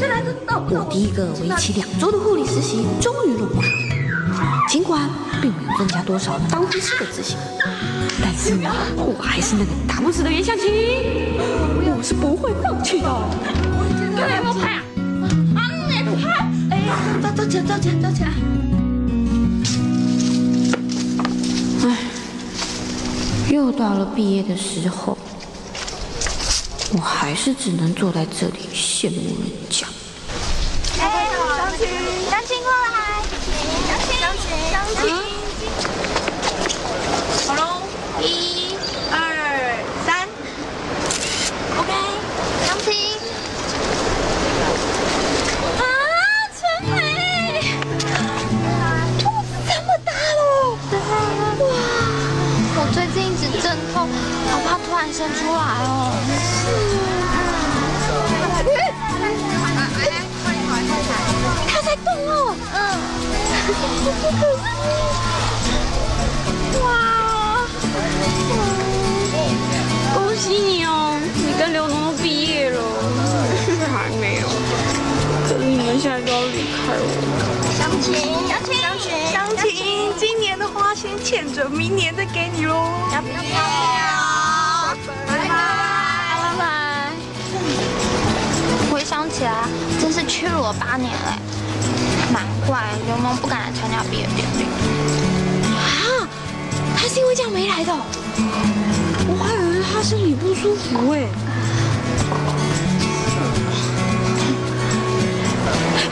[0.71, 3.63] 我第一个为期两周的护理实习终于用完，
[4.71, 5.07] 尽管
[5.43, 7.37] 并没有增加多少当护士的自信，
[8.23, 10.65] 但是呢，我还是那个打不死的袁湘琴，
[11.37, 13.09] 我是不会放弃的。
[14.17, 14.83] 刚才有没有拍啊？
[15.57, 15.61] 啊，
[15.91, 16.49] 你不拍？
[16.71, 16.73] 哎，
[17.23, 18.31] 照照起来，照起来，照起来。
[21.85, 21.99] 唉，
[23.51, 25.19] 又到了毕业的时候，
[26.95, 29.87] 我还是只能坐在这里羡慕人家。
[31.01, 31.27] 哎，
[31.57, 31.89] 张青，
[32.31, 33.23] 张青过来，
[33.89, 35.01] 张青，张青，张琴。
[37.47, 37.81] 好喽，
[38.21, 38.77] 一、
[39.11, 39.15] 二、
[40.05, 40.29] 三
[41.79, 41.91] ，OK，
[42.67, 42.93] 张青。
[45.79, 45.83] 啊，
[46.61, 46.61] 春
[46.95, 47.01] 梅，
[49.19, 50.77] 肚子这么大喽！
[51.59, 51.73] 哇，
[52.77, 53.65] 我最近一直阵
[53.95, 53.97] 痛，
[54.51, 56.62] 好怕突然生出来哦。
[66.83, 66.87] 哇，
[70.15, 72.79] 恭喜你哦，你跟刘东都毕业了，
[73.93, 74.47] 还没有。
[75.49, 77.03] 可是你们现在都要离开我。
[77.79, 78.13] 湘琴，
[78.49, 82.75] 湘琴，湘琴，湘琴，今年的花先欠着，明年再给你喽。
[83.13, 83.35] 要不要？
[85.27, 85.45] 拜拜，
[86.43, 86.61] 拜拜。
[88.91, 89.65] 回想起来，
[90.01, 91.39] 真是屈辱了八年嘞，
[92.67, 94.65] 怪刘梦不敢来参加毕业典礼。
[95.67, 96.29] 啊，
[96.97, 97.93] 他是因为这样没来的，
[99.29, 101.27] 我还以为他身体不舒服哎。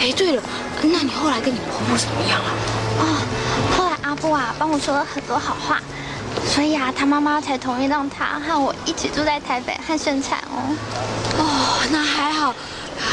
[0.00, 0.42] 哎，对了，
[0.82, 2.50] 那你后来跟你婆婆怎么样啊？
[3.00, 3.04] 哦，
[3.76, 5.78] 后来阿布啊帮我说了很多好话，
[6.46, 10.74] 所以啊，他妈妈才同意让他和我一起住在台北和生产哦。
[11.38, 11.44] 哦，
[11.90, 12.54] 那还好，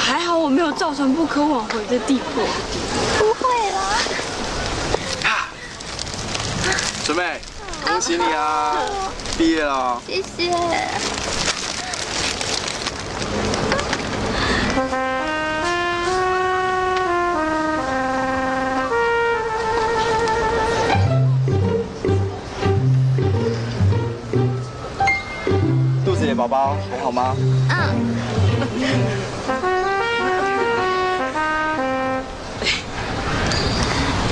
[0.07, 2.41] 还好我没有造成不可挽回的地步。
[3.19, 3.99] 不会啦，
[7.03, 7.41] 准备，
[7.85, 8.77] 恭喜你啊，
[9.37, 10.01] 毕业了。
[10.07, 10.53] 谢谢。
[26.05, 27.35] 肚子里的宝宝还好吗？
[27.69, 29.26] 嗯。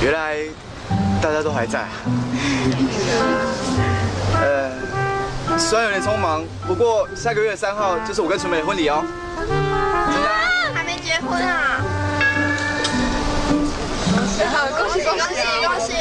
[0.06, 0.36] 原来
[1.20, 1.80] 大家都还在。
[1.80, 1.88] 啊
[4.40, 4.70] 呃，
[5.58, 9.02] 虽然有点匆忙，不过下个月三号就是我跟纯美的婚礼哦。
[10.72, 11.82] 还没结婚啊？
[14.78, 15.24] 恭喜恭喜
[15.66, 15.92] 恭喜！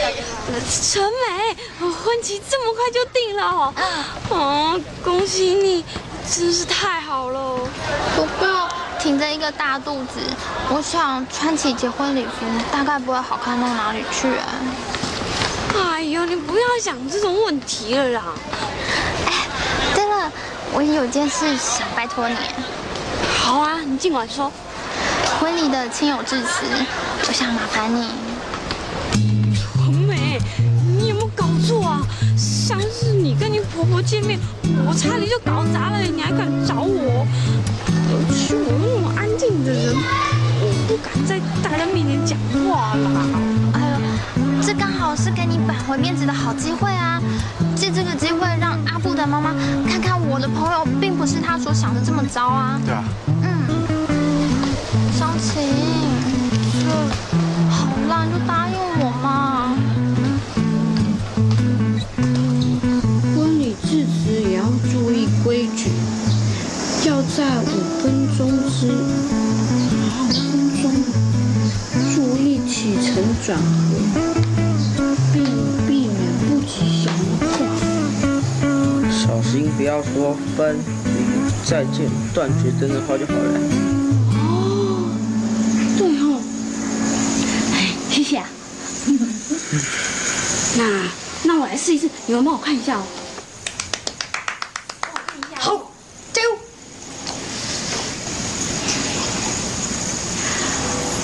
[0.93, 3.73] 陈美，婚期这么快就定了哦！
[4.29, 5.83] 哦，恭喜你，
[6.29, 7.59] 真是太好了。
[9.05, 10.19] 挺着一个大肚子，
[10.73, 12.31] 我想穿起结婚礼服
[12.71, 14.49] 大概不会好看到哪里去啊。
[15.75, 18.23] 哎呦，你不要想这种问题了啦。
[19.27, 19.31] 哎
[19.93, 20.31] 对了，
[20.73, 22.35] 我有件事想拜托你。
[23.37, 24.51] 好啊，你尽管说。
[25.39, 26.65] 婚礼的亲友致辞，
[27.27, 28.09] 我想麻烦你。
[29.53, 30.39] 纯美，
[30.97, 32.01] 你有没有搞错啊？
[32.35, 34.39] 上次你跟你婆婆见面，
[34.87, 37.27] 我差点就搞砸了，你还敢找我？
[38.15, 43.11] 尤其我那么安静的人，我不敢在大家面前讲话啦。
[43.73, 43.93] 哎呦，
[44.61, 47.21] 这刚好是给你挽回面子的好机会啊！
[47.75, 49.53] 借这个机会让阿布的妈妈
[49.85, 52.79] 看看我的朋友并不是他所想的这么糟啊。
[52.85, 53.03] 对啊。
[53.43, 53.67] 嗯
[55.11, 55.61] 湘琴，
[56.71, 56.87] 这
[57.69, 58.75] 好啦，你就答应
[68.75, 68.91] 分钟之
[70.51, 70.91] 五分钟
[72.13, 73.63] 注意起承转合，
[75.33, 75.43] 并
[75.87, 76.73] 避免不吉
[77.03, 77.53] 祥的话。
[79.09, 80.79] 小心不要说分离、
[81.63, 83.59] 再见、断绝等等话就好了。
[85.97, 86.41] 对哦，
[87.73, 87.75] 哎，
[88.11, 88.45] 谢谢啊。
[90.77, 90.83] 那
[91.43, 93.03] 那我来试一试，你们帮我看一下哦。
[95.55, 95.91] 好，
[96.33, 96.57] 加油！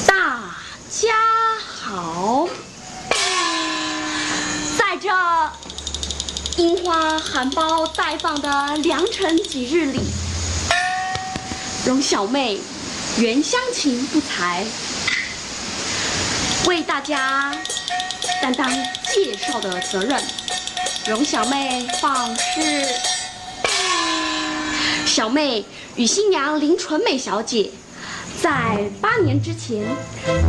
[0.08, 0.16] 大
[0.90, 1.10] 家
[1.68, 2.48] 好，
[4.78, 5.10] 在这
[6.62, 7.50] 樱花含
[8.38, 10.00] 的良辰吉日里，
[11.86, 12.60] 容小妹
[13.18, 14.66] 原乡情不才，
[16.68, 17.54] 为大家
[18.42, 18.70] 担当
[19.14, 20.22] 介绍的责任。
[21.08, 22.86] 容小妹放示，
[25.06, 25.66] 小妹
[25.96, 27.72] 与新娘林纯美小姐，
[28.42, 29.84] 在八年之前，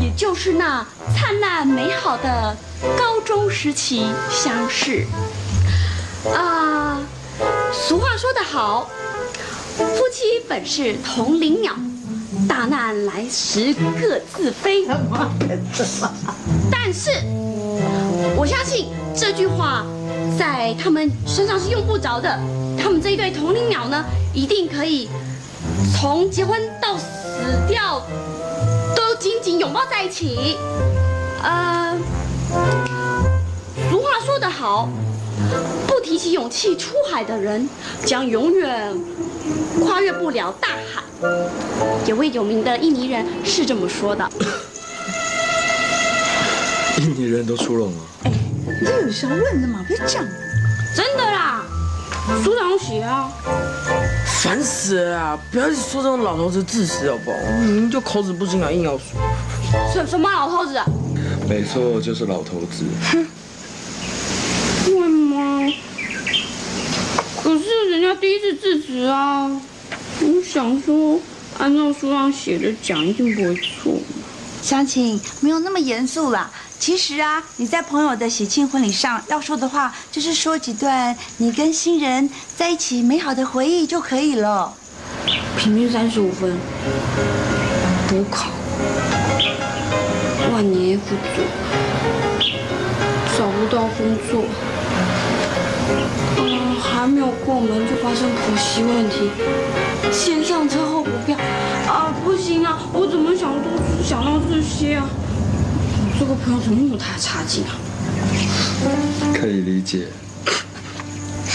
[0.01, 2.55] 也就是那灿烂美好的
[2.99, 5.07] 高中时期相识。
[6.33, 6.62] 啊，
[7.93, 8.91] 俗话说得好，
[9.77, 11.75] 夫妻本是同林鸟。
[12.49, 14.87] 大难来时各自飞。
[16.71, 17.11] 但是，
[18.35, 19.85] 我相信这句话
[20.39, 22.41] 在他们身上是用不着的。
[22.83, 25.11] 他们这一对同林鸟呢，一定可以
[25.95, 27.07] 从结婚到死
[27.69, 28.01] 掉
[28.97, 30.57] 都紧紧拥抱在一起。
[31.43, 31.95] 呃，
[33.91, 34.89] 俗话说得好，
[35.87, 37.69] 不提起勇气出海的人，
[38.05, 38.95] 将永远
[39.81, 41.03] 跨越不了大海。
[42.07, 44.29] 有位有名的印尼人是这么说的。
[46.99, 47.99] 印尼人都出笼了，
[48.85, 49.85] 这有什么问的嘛？
[49.89, 50.25] 别讲。
[50.95, 51.65] 真的啦，
[52.45, 53.33] 书上写啊。
[54.43, 55.39] 烦死了啊！
[55.51, 57.37] 不要说这种老头子自私好不好？
[57.61, 59.05] 明明就口齿不清啊，硬要说。
[59.93, 60.79] 什什么老头子？
[61.49, 62.85] 没错，就是老头子。
[64.85, 65.73] 会吗？
[67.43, 67.59] 可
[68.21, 69.51] 第一次制止啊，
[70.21, 71.19] 我想说，
[71.59, 73.95] 按照书上写的讲，一定不会错。
[74.63, 76.51] 湘琴，没有那么严肃啦。
[76.79, 84.73] 其实啊，你在朋友的喜庆婚礼上要说的话，就是说几段你跟新人在一起美好的回忆就可以了。
[85.57, 86.57] 平均三十五分，
[88.09, 88.51] 补考，
[90.53, 91.43] 万年不足，
[93.39, 94.45] 找不到工作，
[95.89, 96.09] 嗯，
[97.03, 99.29] 还没有过门就发生婆媳问题，
[100.13, 101.37] 先上车后补票，
[101.85, 105.11] 啊，不行啊，我怎么想都只想到这些啊。
[106.17, 107.75] 这个朋友怎么那么大差劲啊？
[109.35, 110.07] 可以理解。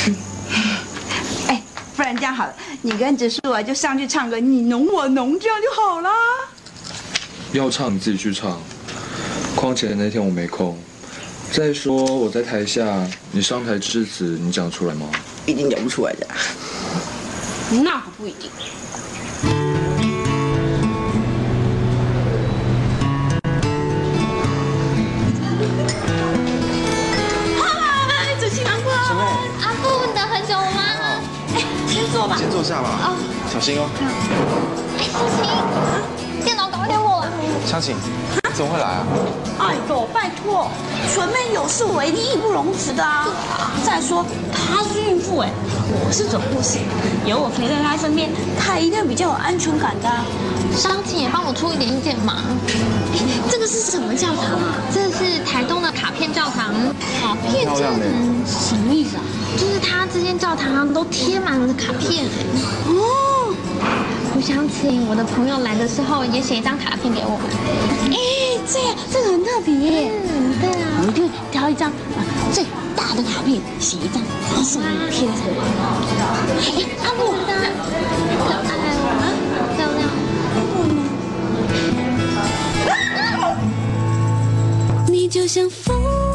[1.48, 1.64] 哎，
[1.96, 6.10] 不然这样好了，你跟植树啊就上去唱个你侬我侬，这样就好了。
[7.54, 8.60] 要唱你自己去唱，
[9.56, 10.78] 况且那天我没空。
[11.54, 15.08] 再说我在台下，你上台致辞，你讲出来吗？
[15.48, 16.28] 一定讲不出来的。
[17.82, 18.52] 那可不一定。
[29.60, 30.82] 阿布，你等很久了吗？
[31.56, 32.36] 哎，先坐吧。
[32.38, 32.90] 先坐下吧。
[32.90, 33.16] 啊，
[33.52, 33.90] 小心哦。
[34.98, 37.26] 哎，湘琴，电脑赶快给我。
[37.66, 37.96] 湘琴，
[38.58, 39.06] 怎么会来啊？
[39.60, 40.68] 哎呦，拜托，
[41.14, 43.28] 纯妹有事我一定义不容辞的啊！
[43.86, 45.52] 再说她是孕妇哎，
[46.04, 46.80] 我是总护士，
[47.24, 50.10] 有我陪在她身边，她一定比较有安全感的。
[50.76, 52.42] 湘琴也帮我出一点意见嘛。
[53.48, 54.82] 这个是什么教堂啊？
[54.92, 56.74] 这是台东的卡片教堂。
[57.22, 57.94] 卡片教堂
[58.48, 59.24] 什么意思啊？
[59.56, 62.42] 就是它这间教堂都贴满了卡片哎。
[62.90, 63.54] 哦，
[64.36, 68.18] 我想请我的朋友来的时候也写一张卡片给我们。
[68.68, 70.12] 哎，这样这个很特别。
[70.12, 71.00] 嗯，对啊。
[71.00, 71.94] 我们就挑一张啊
[72.52, 72.66] 最
[72.96, 75.56] 大的卡片，写一张，然后送你贴在上面。
[76.60, 76.66] 哎，
[77.04, 77.32] 阿木，
[79.78, 80.00] 漂亮。
[85.08, 86.27] 你就像风。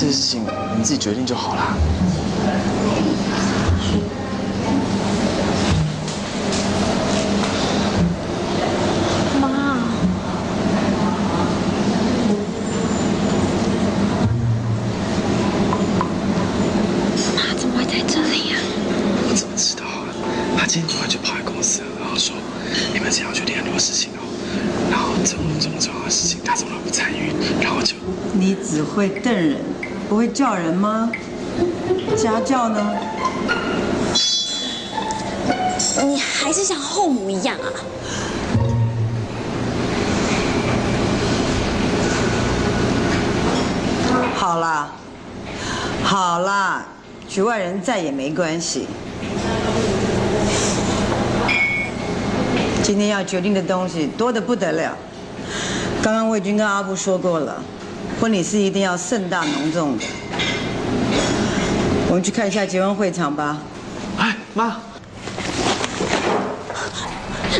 [0.00, 0.44] 这些事情
[0.78, 1.76] 你自己决定就好啦。
[9.40, 9.48] 妈，
[17.34, 18.56] 妈怎么会在这里呀、
[19.28, 20.06] 我怎么知道啊？
[20.56, 22.36] 他今天突然就跑来公司了，然后说
[22.94, 24.22] 你们想要决定很多事情哦，
[24.92, 27.96] 然后这么这么重要的事情他从来不参与，然后就
[28.32, 29.58] 你只会瞪人，
[30.08, 31.10] 不会叫人吗？
[32.16, 32.96] 家教呢？
[36.02, 37.68] 你还是像后母一样啊？
[44.34, 44.92] 好啦，
[46.02, 46.86] 好啦，
[47.28, 48.86] 局外人在也没关系。
[52.82, 54.96] 今天要决定的东西多得不得了。
[56.02, 57.62] 刚刚我已经跟阿布说过了，
[58.20, 60.04] 婚礼是一定要盛大隆重的。
[62.08, 63.58] 我们去看一下结婚会场吧。
[64.18, 64.80] 哎，妈，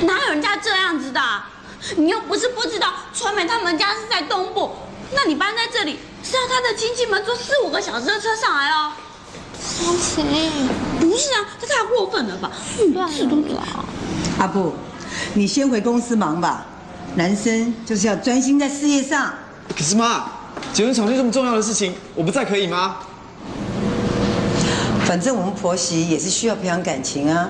[0.03, 1.49] 哪有人家这样子的啊？
[1.97, 4.73] 你又不是不知道，传美他们家是在东部，
[5.15, 8.93] 那你搬在这里是要他的亲戚们坐四五个小时的车上来哦。
[9.61, 10.27] 双晴，
[10.99, 12.51] 不是啊，这太过分了吧？
[12.81, 13.85] 嗯，是都早。
[14.41, 14.75] 阿布，
[15.35, 16.67] 你先回公司忙吧。
[17.15, 19.33] 男生就是要专心在事业上。
[19.77, 20.25] 可是妈，
[20.73, 22.97] 结婚场地这么重要的事情，我不在可以吗？
[25.05, 27.49] 反正我们婆媳也是需要培养感情啊。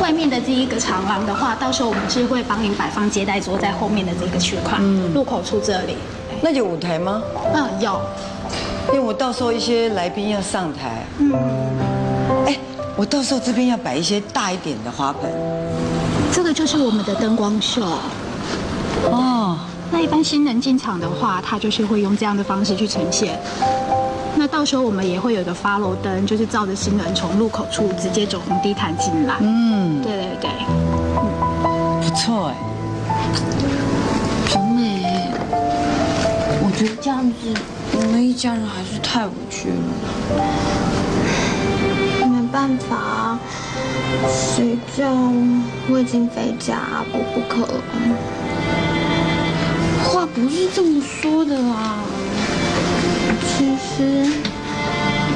[0.00, 4.78] 外面的这一个长廊的话，到时候我们是会帮您摆放接待桌在后面的这个区块，
[5.12, 5.96] 入口处这里。
[6.40, 7.20] 那有舞台吗？
[7.52, 8.00] 嗯，有。
[8.88, 11.04] 因为我到时候一些来宾要上台。
[11.18, 11.32] 嗯。
[12.94, 15.30] 哎，我到时候这边要摆一些大一点的花盆。
[16.32, 17.84] 这个就是我们的灯光秀。
[19.10, 19.58] 哦。
[19.90, 23.38] 那一般新人进场的话，他就是会用这样的方式去呈现。
[24.36, 29.36] 那到时候我们也会有一个 follow 灯，就是照着新人从入口处直接走红地毯进来。
[29.40, 30.02] 嗯。
[30.02, 30.50] 对对对。
[32.02, 32.56] 不错哎。
[34.50, 35.30] 很美，
[36.62, 37.54] 我觉得这样子，
[37.92, 39.74] 我们一家人还是太委屈了。
[42.54, 43.40] 办法啊，
[44.28, 45.10] 谁叫
[45.90, 47.82] 我已经非嫁阿伯不可了？
[50.04, 51.96] 话不是这么说的啦。
[53.42, 54.30] 其实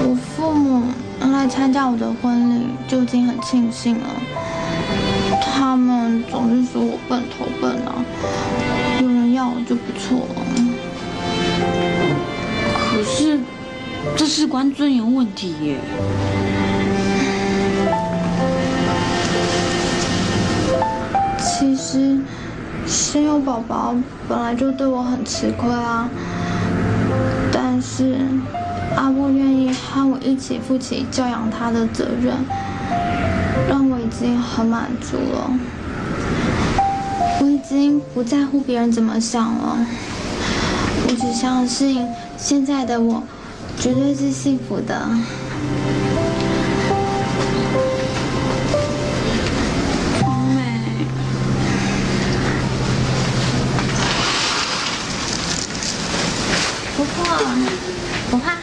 [0.05, 0.85] 我父母
[1.19, 4.07] 能来参加我的婚礼就已经很庆幸了。
[5.43, 7.97] 他们总是说我笨头笨脑，
[9.03, 10.43] 有人要我就不错了。
[12.93, 13.41] 可是
[14.16, 15.81] 这事关尊严问题耶。
[21.91, 22.18] 其实
[22.86, 23.95] 生有宝宝
[24.28, 26.07] 本来就对我很吃亏啊，
[27.51, 28.18] 但是
[28.95, 32.34] 阿布愿意和我一起负起教养他的责任，
[33.70, 35.51] 让我已经很满足了。
[37.41, 39.78] 我已经不在乎别人怎么想了，
[41.09, 43.22] 我只相信现在的我
[43.78, 45.09] 绝对是幸福的。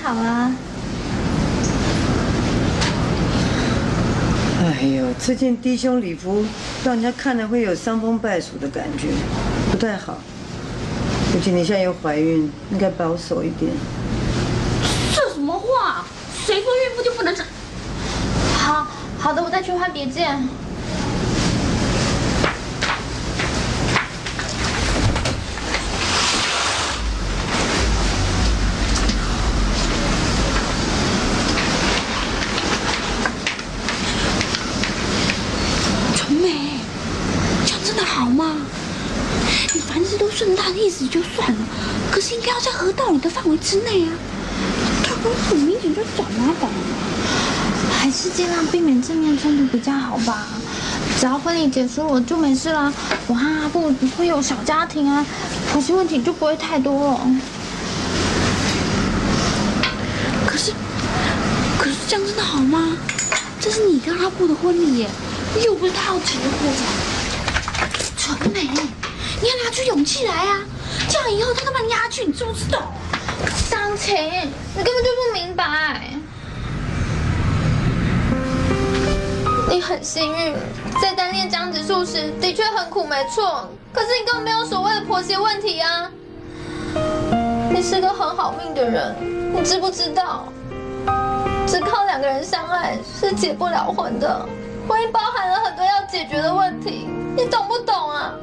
[0.06, 0.52] 好啊。
[4.62, 6.46] 哎呦，这件低胸礼服
[6.84, 9.08] 让人家看了会有伤风败俗的感觉，
[9.72, 10.20] 不太好。
[11.34, 13.72] 而且你现在又怀孕，应该保守一点。
[15.16, 16.06] 这什么话？
[16.46, 17.48] 谁说孕妇就不能穿？
[18.60, 18.86] 好
[19.18, 20.48] 好的，我再去换别件。
[36.16, 36.80] 纯美，
[37.66, 38.56] 这样真的好吗？
[39.74, 41.58] 你凡事都顺他的意思就算了，
[42.12, 44.12] 可是应该要在合道理的范围之内啊。
[45.02, 46.70] 他不是很明显就找麻烦。
[47.98, 50.46] 还是尽量避免正面冲突比较好吧。
[51.18, 52.92] 只要婚礼结束了就没事啦，
[53.28, 55.26] 我和阿布不会有小家庭啊，
[55.72, 57.22] 婆媳问题就不会太多了。
[60.46, 60.74] 可是，
[61.80, 62.98] 可是这样真的好吗？
[63.62, 65.10] 这是你跟阿布的婚礼耶，
[65.64, 66.74] 又不是他要结婚。
[68.18, 70.60] 纯美，你要拿出勇气来啊！
[71.10, 72.82] 这样以后他都把你压去，你知不知道？
[73.70, 76.10] 张晴，你根本就不明白。
[79.70, 80.56] 你很幸运，
[81.02, 83.70] 在单恋江子树时的确很苦，没错。
[83.92, 86.10] 可是你根本没有所谓的婆媳问题啊！
[87.72, 89.16] 你是个很好命的人，
[89.54, 90.48] 你知不知道？
[91.68, 94.48] 只靠两个人相爱是结不了婚的，
[94.88, 98.34] 婚姻包含了很多要解决的问题，你懂不懂啊？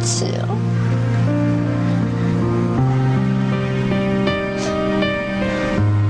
[0.00, 0.48] 起啊。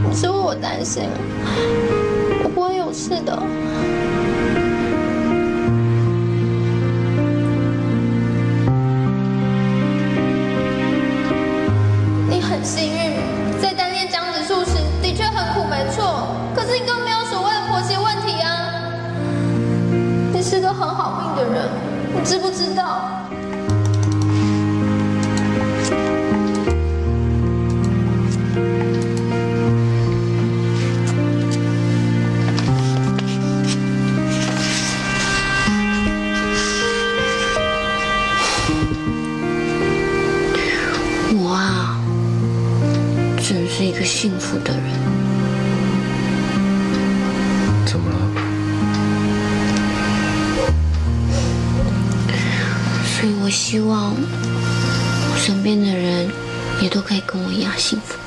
[0.09, 1.05] 你是为我担心，
[2.43, 3.43] 我不会有事的。
[12.29, 16.27] 你很幸运，在单恋江子树时的确很苦，没错。
[16.55, 18.91] 可是你根本没有所谓的婆媳问题啊！
[20.33, 21.69] 你是个很好命的人，
[22.15, 23.20] 你知不知道？
[44.01, 44.83] 个幸福的人。
[47.85, 48.17] 怎么了？
[53.05, 56.31] 所以我希望我身边的人
[56.81, 58.20] 也都可以跟我一样幸福。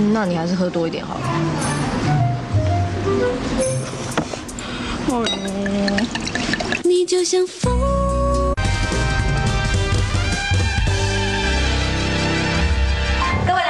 [0.00, 1.20] 那你还是喝多一点好了。
[6.84, 7.70] 你就像风。
[13.46, 13.62] 各位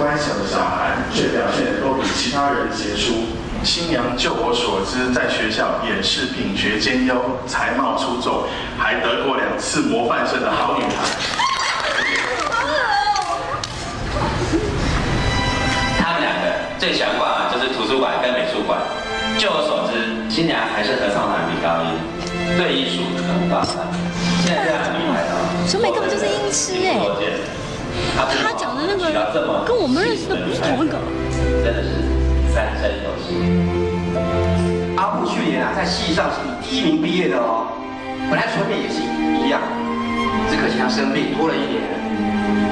[0.00, 3.36] 乖巧的小孩，却表现都比其他人杰出。
[3.62, 8.48] 新娘就我所知，在学校也是品学兼优，才貌出众，
[8.78, 11.04] 还得过两次模范生的好女孩。
[16.00, 16.48] 他们两个
[16.78, 18.80] 最相关的就是图书馆跟美术馆。
[19.36, 20.00] 就我所知，
[20.34, 21.92] 新娘还是合唱团比高音，
[22.56, 23.84] 对艺术很棒的。
[24.48, 25.44] 现在这样厉害啊！
[25.68, 27.59] 小美根本就是音痴哎。
[28.26, 29.10] 他讲的那个
[29.64, 30.98] 跟我们认识的不是同一个，
[31.64, 31.88] 真的是
[32.52, 33.26] 三生有幸。
[34.96, 37.68] 阿布去年啊在戏上是以第一名毕业的哦，
[38.28, 39.62] 本来传媒也是一样，
[40.50, 41.80] 只可惜他生病拖了一年。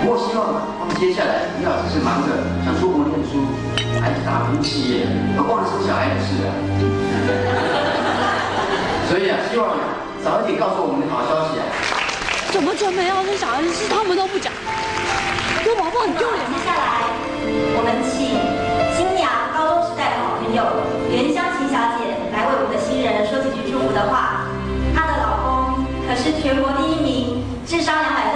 [0.03, 2.29] 不过希望啊，他们接下来不要只是忙着
[2.65, 3.47] 想出国念书，
[4.01, 6.23] 还是打拼事业，而忘了是小孩子。
[9.09, 9.65] 所以啊，希望
[10.23, 11.65] 早一点告诉我们好消息啊。
[12.51, 14.53] 怎么传媒要是小孩子，他们都不讲。
[15.69, 15.75] 接
[16.64, 17.05] 下来。
[17.77, 18.33] 我们请
[18.97, 20.64] 新娘高中时代的好朋友
[21.12, 24.49] 袁湘琴小姐来为我们的新人说几句祝福的话。
[24.97, 28.33] 她的老公可是全国第一名智商两百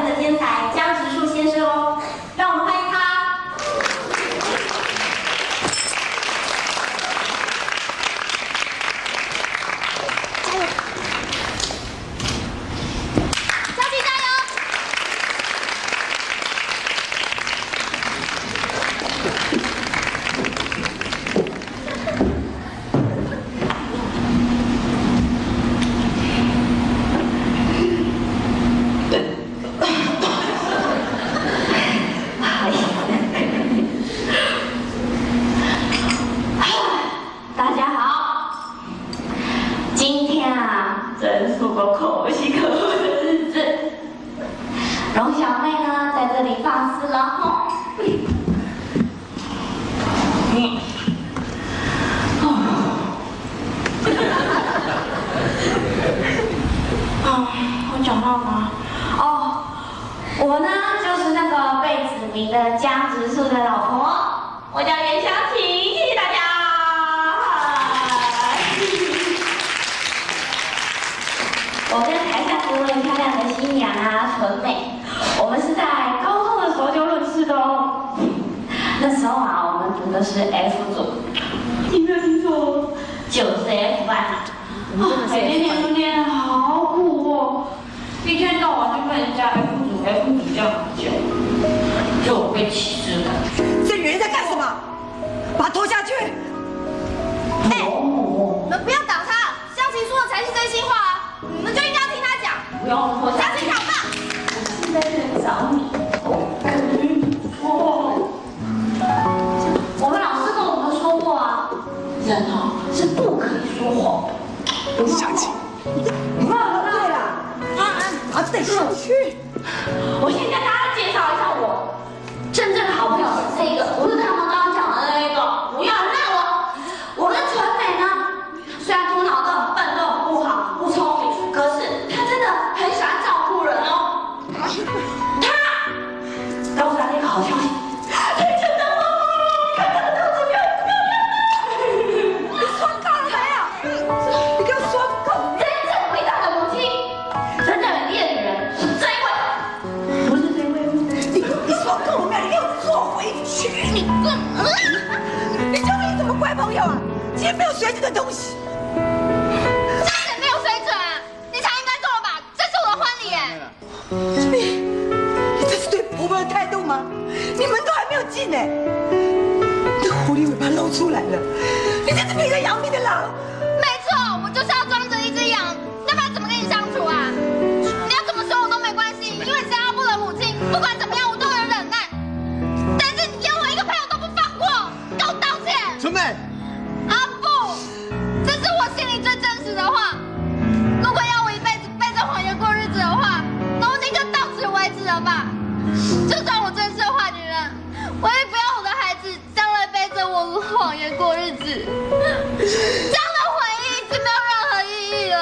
[201.11, 205.37] 过日子，这样的回忆已经没有任何意义了。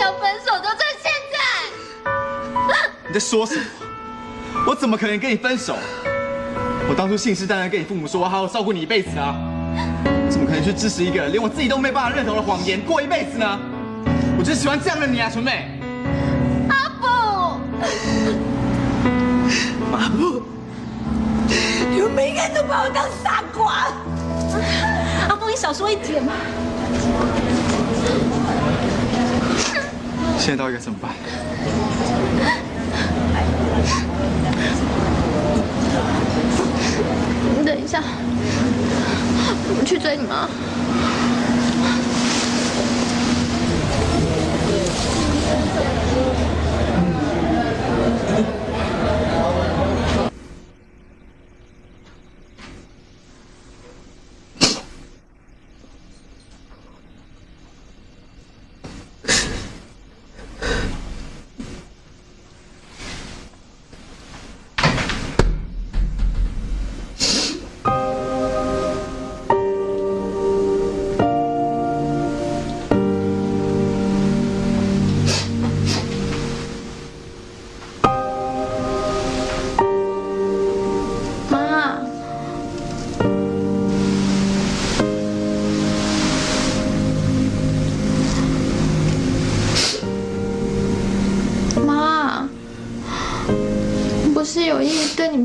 [0.00, 1.36] 要分手就在现在。
[3.08, 3.62] 你在说什么？
[4.66, 5.76] 我怎么可能跟你分手？
[6.88, 9.34] 我当初信誓旦旦跟你父母说我好好照顾你一辈子啊，
[10.30, 13.58] 怎么可能去支持一个连我自己都没办法认同的谎言过一辈子呢？
[14.38, 15.80] 我就喜欢这样的你啊，纯美。
[16.68, 17.06] 阿布，
[19.92, 20.42] 阿布，
[21.90, 23.88] 你们每个人都把我当傻瓜。
[25.28, 26.32] 阿峰，你少说一点嘛。
[30.38, 31.10] 现在到底该怎么办？
[37.58, 38.00] 你等一下，
[39.68, 40.48] 我们去追你妈。
[41.82, 41.88] 妈，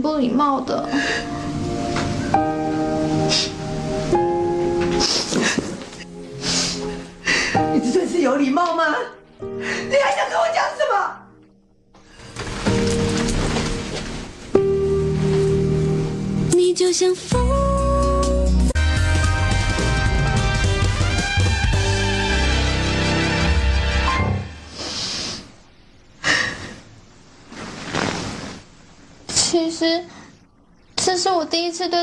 [0.02, 0.90] 不礼貌的。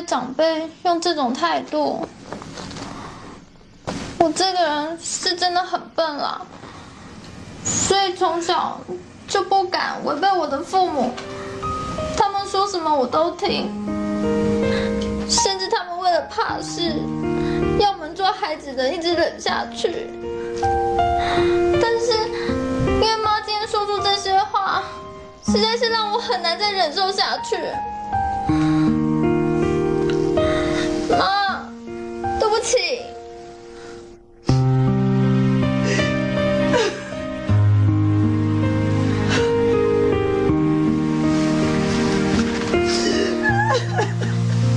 [0.08, 2.08] 长辈用这种态度。
[4.18, 6.40] 我这个人是真的很笨啦，
[7.62, 8.80] 所以从小
[9.28, 11.12] 就不敢违背我的父母，
[12.16, 13.70] 他们说什么我都听，
[15.28, 16.94] 甚至他们为了怕事，
[17.78, 20.08] 要我们做孩子的一直忍下去。
[21.82, 22.12] 但是，
[22.86, 24.82] 因为妈今天说出这些话，
[25.44, 27.58] 实在是让我很难再忍受下去。
[32.48, 32.76] 对不起。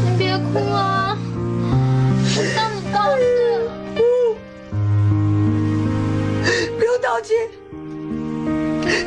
[0.04, 1.18] 你别哭啊，
[2.36, 3.24] 我向你道歉。
[6.78, 7.48] 不用道歉，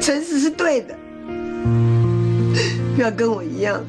[0.01, 0.95] 诚实是对的。
[2.97, 3.85] 不要跟我一样，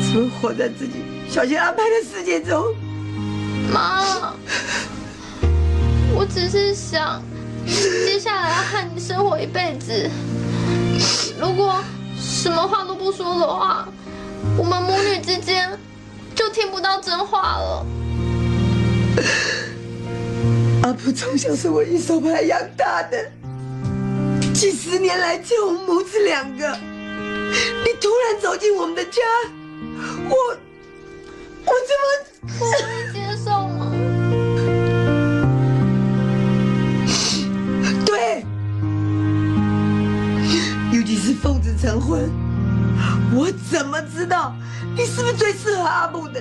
[0.00, 2.72] 只会活在自己小心安排的世界中。
[3.72, 4.34] 妈，
[6.14, 7.22] 我只是想
[7.66, 10.10] 接下来要和你生活一辈子。
[11.40, 11.82] 如果
[12.16, 13.88] 什么话都不说的话，
[14.56, 15.78] 我们母女之间
[16.34, 17.86] 就听不到真话了。
[20.82, 23.30] 阿普从小是我一手把他养大的，
[24.52, 26.76] 几十年来就我们母子两个。
[27.84, 29.20] 你突然走进我们的家，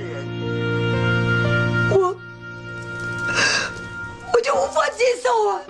[0.02, 0.26] 人？
[1.92, 2.16] 我
[4.34, 5.62] 我就无法接受啊！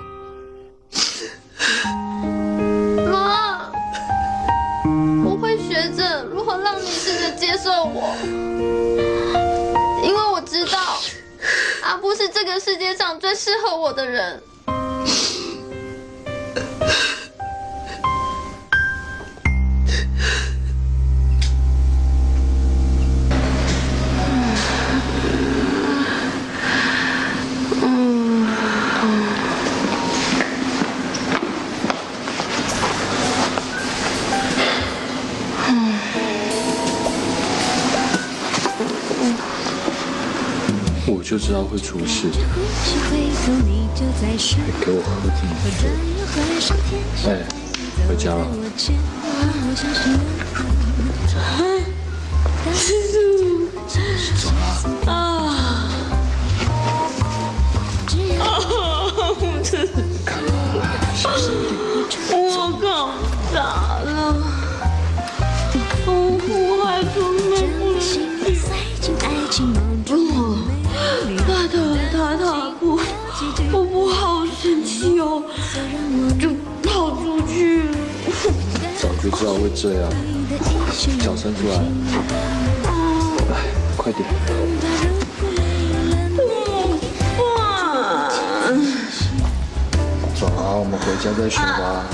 [3.12, 3.72] 妈，
[5.26, 8.16] 我会学着如何让你试着接受我，
[10.04, 11.00] 因为我知道
[11.84, 14.42] 阿布是这个世界上最适合我的人。
[41.52, 45.84] 知道会出事，头你就在身还给我喝进去。
[47.28, 48.48] 又回家了。
[48.48, 48.96] 我牵
[49.68, 49.84] 我像
[52.74, 55.12] 是走了。
[55.12, 55.14] 啊，
[79.82, 80.04] 这样，
[81.20, 81.74] 脚伸出来，
[83.50, 83.56] 来，
[83.98, 84.24] 快点。
[90.40, 92.06] 走啊，我们回家再说吧。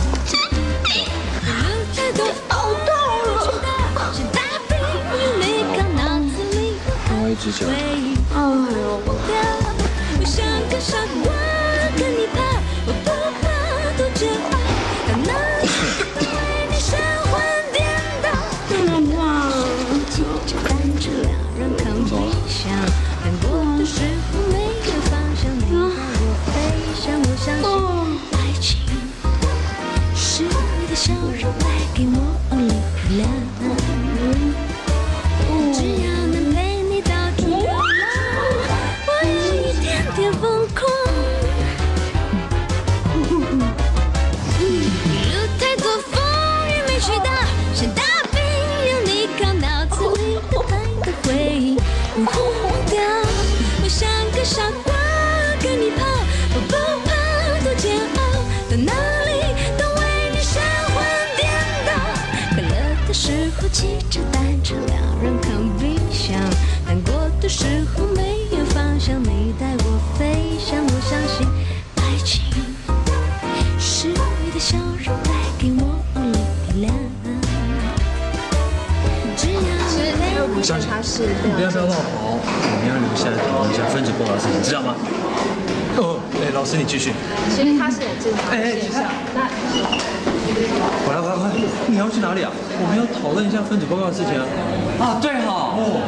[2.48, 4.10] 好痛了！
[7.10, 7.68] 另外一只脚。
[7.68, 7.72] 哎
[8.72, 8.77] 呦！
[81.78, 82.41] 要不要乱跑，我
[82.82, 84.95] 们要留下来讨论一下分子报告的事情，知道吗？
[85.98, 87.14] 哦，哎，老师你继续。
[87.54, 89.02] 其实他是有进哎哎，学校，
[89.34, 89.45] 那
[91.06, 91.54] 我来快来快来，
[91.88, 92.49] 你要去哪里啊？
[92.82, 94.45] 我们要讨论一下分子报告的事情啊。
[94.99, 95.78] 啊，对哈。
[95.78, 96.02] 哦，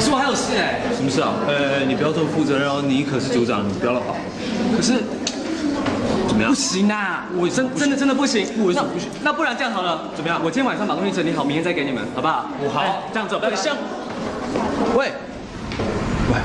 [0.00, 0.80] 是我还有事哎。
[0.96, 1.32] 什么事啊？
[1.48, 4.16] 呃，你不要这么负责任哦，你可是组长，你不要乱跑。
[4.76, 5.04] 可是
[6.28, 6.48] 怎么样？
[6.52, 8.44] 不行啊，我真真的真的不行。
[8.64, 9.08] 为什么不行？
[9.22, 10.40] 那不然这样好了，怎么样？
[10.44, 12.48] 我今天晚上把东西整理好，明天再给你们，好不好？
[12.72, 13.76] 好，这样走，不要像。
[14.94, 15.12] 喂，
[16.32, 16.40] 喂，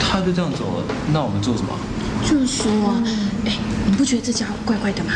[0.00, 1.78] 他就这样走了，那我们做什么？
[2.24, 3.02] 就是说啊，
[3.44, 3.52] 哎，
[3.84, 5.12] 你不觉得这家伙怪怪的吗？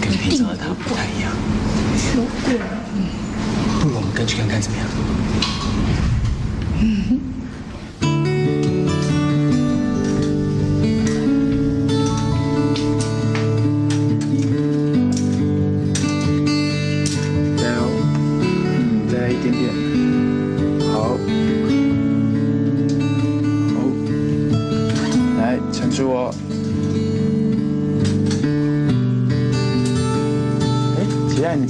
[0.00, 1.32] 跟平常的他不太一样。
[2.16, 2.60] 有鬼。
[2.94, 3.08] 嗯，
[3.80, 4.86] 不如我们跟去看看怎么样？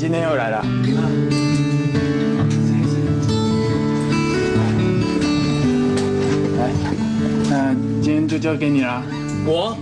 [0.04, 0.62] 今天又来了。
[6.58, 6.70] 来，
[7.48, 9.02] 那今天就交给你了。
[9.46, 9.74] 我？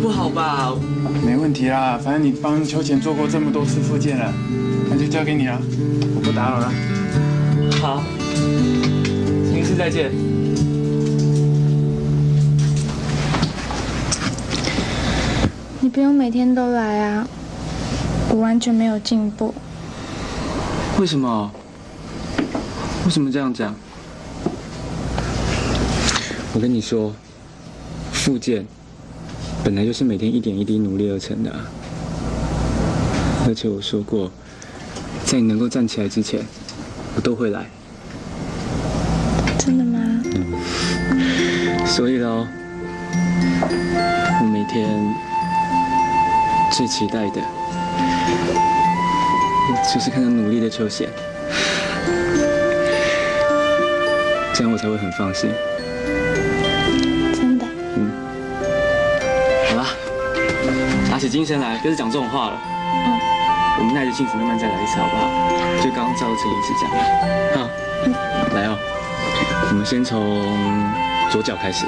[0.00, 0.72] 不好吧？
[1.26, 4.32] 没问题啦，反正你帮秋钱做过这么多次复健了，
[4.88, 5.60] 那就交给你了，
[6.14, 6.72] 我不打扰了。
[7.82, 8.04] 好，
[9.52, 10.12] 明次再见。
[15.80, 17.26] 你不用每天都来啊，
[18.30, 19.54] 我完全没有进步。
[20.98, 21.50] 为什么？
[23.04, 23.74] 为什么这样讲？
[26.52, 27.12] 我跟你说，
[28.12, 28.66] 复健
[29.64, 31.58] 本来就是每天一点一滴努力而成的啊、
[33.46, 34.30] 而且我说过，
[35.24, 36.44] 在你能够站起来之前，
[37.14, 37.66] 我都会来。
[39.58, 40.00] 真的吗？
[41.86, 42.46] 所以喽，
[44.40, 45.14] 我每天
[46.72, 47.40] 最期待的，
[49.92, 51.08] 就是看到努力的秋贤，
[54.54, 55.50] 这样我才会很放心。
[57.34, 57.66] 真的。
[57.96, 58.10] 嗯。
[59.70, 59.86] 好了，
[61.10, 62.58] 打起精神来，不要再讲这种话了。
[62.94, 63.18] 嗯。
[63.80, 65.28] 我们耐着性子慢慢再来一次，好不好？
[65.82, 66.96] 就刚刚照陈医师讲的。
[67.58, 67.68] 好。
[68.54, 68.78] 来哦，
[69.70, 70.40] 我们先从
[71.30, 71.86] 左脚开始。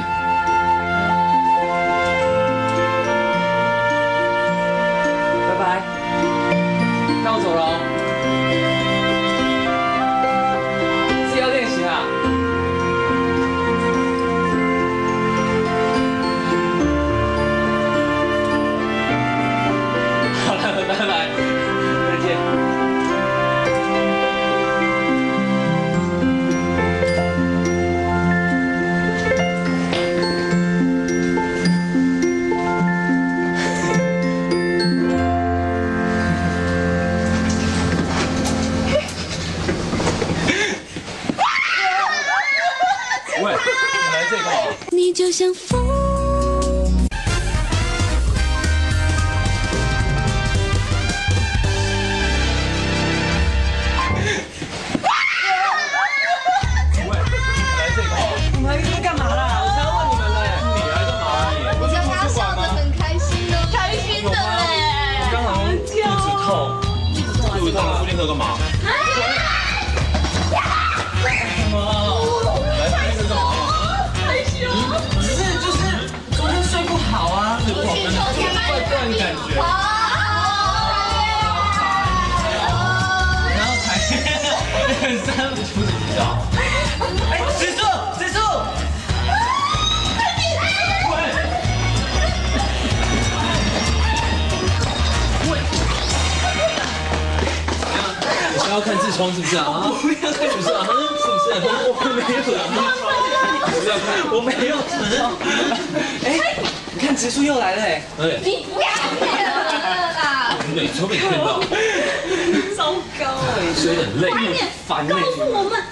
[113.82, 115.82] 所以很累，快点烦告诉我们。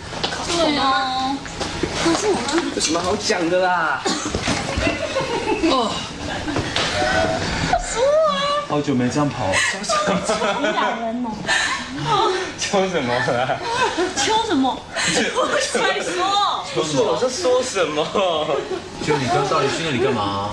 [0.47, 1.37] 对啊，
[2.05, 2.71] 告诉我们。
[2.77, 4.01] 有什么好讲的啦？
[5.73, 5.91] 哦，
[7.83, 8.01] 输
[8.31, 8.63] 啊！
[8.69, 9.53] 好久没这样跑，好
[10.63, 11.33] 咬人哦。
[12.61, 13.59] 说什么啦？
[14.17, 14.81] 秋什么？
[15.73, 16.65] 快说！
[16.73, 18.07] 不是我在说什么？
[19.05, 20.51] 就你刚到底去那里干嘛？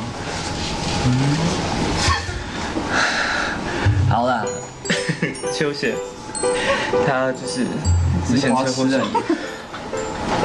[4.09, 4.43] 好啦，
[5.53, 5.95] 秋雪，
[7.05, 7.65] 他就是
[8.27, 9.01] 之前车祸上，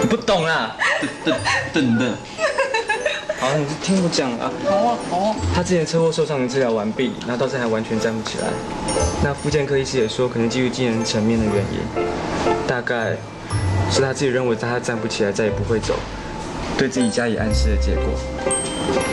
[0.00, 0.76] 你不懂啦，
[1.24, 1.34] 等
[1.72, 2.14] 等等，
[3.38, 4.50] 好，你就听我讲啊。
[4.68, 5.36] 好啊，好啊。
[5.54, 8.46] 他之前车祸受伤治疗完毕，然后到现在还完全站不起来。
[9.22, 12.06] 那复健科医师也说，可能基于精神层面的原因，
[12.66, 13.16] 大概
[13.90, 15.94] 是他自己认为他站不起来，再也不会走，
[16.78, 18.04] 对自己加以暗示的结果。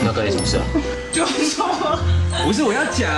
[0.04, 0.64] 那干你什么事啊？
[1.12, 1.66] 就说
[2.44, 3.08] 不是我要讲，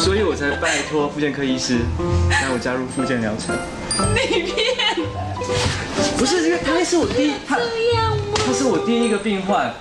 [0.00, 1.78] 所以我才拜托复健科医师
[2.42, 3.54] 让我加入复健疗程。
[4.14, 4.96] 你骗！
[6.16, 7.62] 不是因为他是我第一，他这
[7.96, 8.22] 样吗？
[8.46, 9.72] 他是我第一个病患。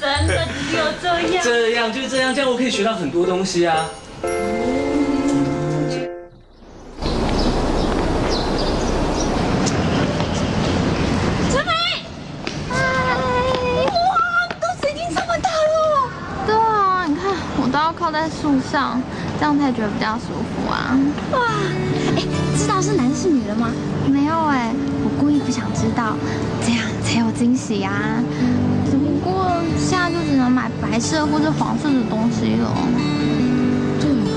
[0.00, 1.42] 真的只有这样？
[1.44, 3.86] 这样就这样，这样我可以学到很多东西啊。
[18.02, 19.00] 靠在树上，
[19.38, 20.98] 这样才觉得比较舒服啊。
[21.30, 21.38] 哇，
[22.16, 22.22] 哎，
[22.58, 23.68] 知道是男是女了吗？
[24.10, 24.74] 没有哎，
[25.04, 26.16] 我故意不想知道，
[26.66, 27.92] 这样才有惊喜呀、
[28.90, 32.74] 只不过现在就只能买白色或者黄色的东西了。
[34.00, 34.34] 对哦，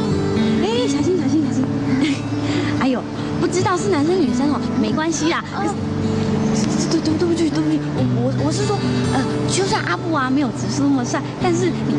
[0.61, 1.65] 哎，小心小心小心！
[2.79, 3.01] 哎呦，
[3.41, 5.43] 不知道是男生女生哦，没关系啦。
[5.57, 8.77] 可是对对对不起对不起，我我我是说，
[9.11, 9.19] 呃，
[9.49, 11.95] 就算阿布啊没有直树那么帅，但是你，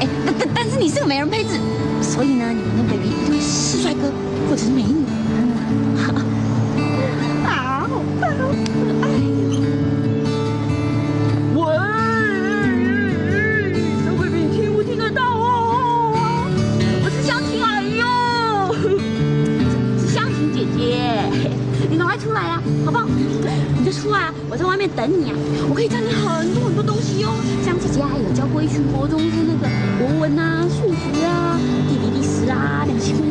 [0.00, 1.58] 哎，但但但是你是个美人胚子，
[2.02, 4.12] 所以呢，你们的 baby 一定是帅哥
[4.48, 5.04] 或者是美女。
[7.46, 8.42] 啊， 好棒哦！
[9.02, 9.04] 哎
[11.54, 11.64] 呦，喂，
[14.04, 16.14] 小贵宾，听不听得到哦？
[17.02, 18.74] 我是湘琴阿姨哦，
[20.00, 20.78] 是湘琴姐姐，
[21.90, 23.06] 你赶快出来啊，好不好？
[23.78, 25.36] 你就出来啊，我在外面等你啊，
[25.70, 27.32] 我可以教你很多很多东西哦。
[27.64, 29.15] 湘姐姐啊，有教过一群国中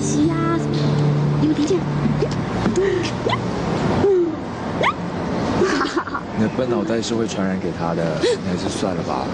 [0.06, 0.84] 两性关系啊什么的，
[1.42, 1.80] 你有听见？
[6.38, 9.26] 你的笨脑袋是会传染给他的，你还是算了吧。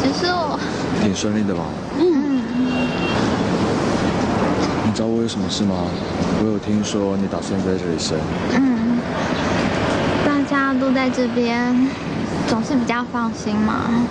[0.00, 0.58] 只是我，
[1.02, 1.62] 挺顺利的吧。
[1.98, 2.42] 嗯，
[4.84, 5.74] 你找我有什么事吗？
[6.42, 8.16] 我有听说你打算在这里生。
[8.54, 8.98] 嗯，
[10.24, 11.74] 大家都在这边，
[12.46, 14.06] 总是比较放心嘛。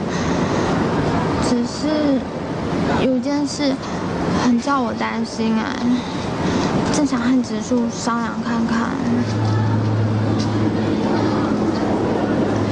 [1.47, 2.19] 只是
[3.03, 3.73] 有一件事
[4.43, 5.75] 很叫我担心哎，
[6.95, 8.91] 正想和植树商量看看。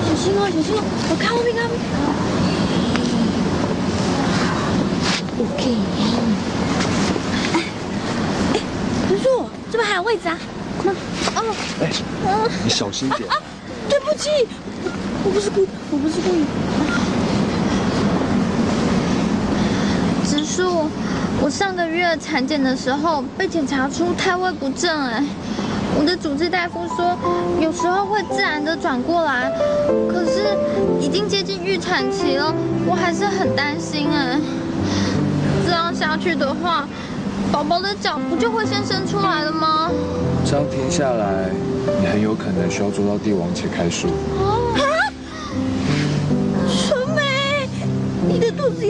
[0.05, 0.81] 小心哦，小心哦！
[1.09, 1.77] 我看后面，看后面。
[5.39, 5.77] OK。
[7.53, 7.55] 哎，
[9.09, 10.37] 植树，这边还有位置啊！
[10.83, 11.91] 那，哦，哎，
[12.25, 13.29] 嗯，你小心点。
[13.29, 13.35] 啊，
[13.89, 14.29] 对不起，
[15.25, 16.45] 我不是故意，我不是故意。
[20.55, 20.87] 叔，
[21.41, 25.23] 我上个月产检的时候被检查出胎位不正哎，
[25.97, 27.17] 我的主治大夫说
[27.59, 29.51] 有时候会自然的转过来，
[30.07, 30.55] 可是
[31.01, 32.53] 已经接近预产期了，
[32.85, 34.39] 我还是很担心哎。
[35.65, 36.87] 这样下去的话，
[37.51, 39.89] 宝宝的脚不就会先生出来了吗？
[40.45, 41.49] 这样停下来，
[41.99, 44.07] 你很有可能需要做到帝王切开术。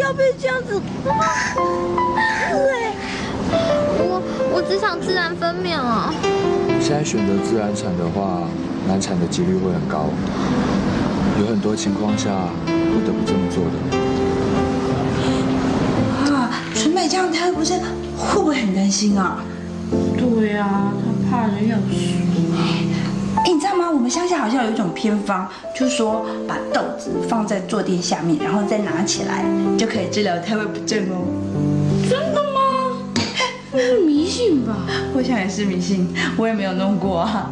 [0.04, 1.56] 要被这样子哎，
[4.00, 4.22] 我
[4.54, 6.14] 我只想自然分娩啊。
[6.82, 8.44] 现在选择自然产的话，
[8.86, 10.10] 难产的几率会很高，
[11.40, 12.30] 有很多情况下
[12.68, 13.76] 不得不这么做的。
[16.36, 17.74] 啊，纯美这样胎不是
[18.18, 19.42] 会不会很担心啊？
[20.18, 20.92] 对啊，
[21.32, 22.33] 他怕人要虚。
[24.04, 29.46] 我们乡下好像有一种偏方，就是说把豆子放在坐垫下面，然后再拿起来，
[29.78, 31.24] 就可以治疗胎位不正哦。
[32.10, 33.00] 真的吗？
[34.06, 34.76] 迷信吧？
[35.16, 37.50] 我想也是迷信，我也没有弄过啊。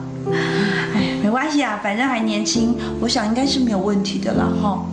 [0.93, 4.85] 哎，没关系啊，反正还年轻，我想应该是没有问题的了哈。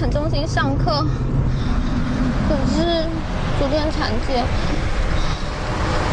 [0.00, 1.06] 很中心上课，
[2.48, 3.04] 可是
[3.58, 4.44] 昨天产检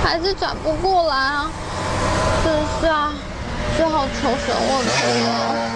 [0.04, 1.50] 还是转不过来啊，
[2.44, 3.12] 真是啊，
[3.78, 5.69] 只好求神问佛了。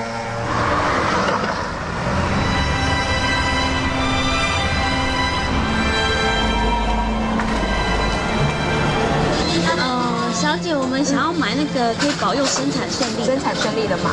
[10.53, 13.25] 而且我们想要买那个可以保佑生产顺利。
[13.25, 14.11] 生产顺利的嘛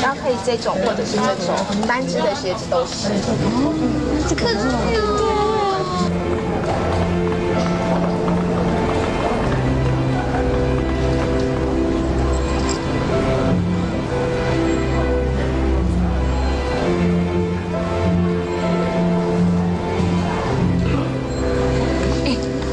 [0.00, 1.52] 然后可以这种或者是那种
[1.84, 3.08] 单只的鞋子都是。
[4.28, 5.90] 这个这个这么多啊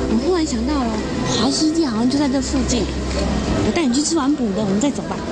[0.09, 0.93] 我突然想到了
[1.25, 2.85] 华西街好像就在这附近。
[4.37, 5.26] 不了我们再走吧。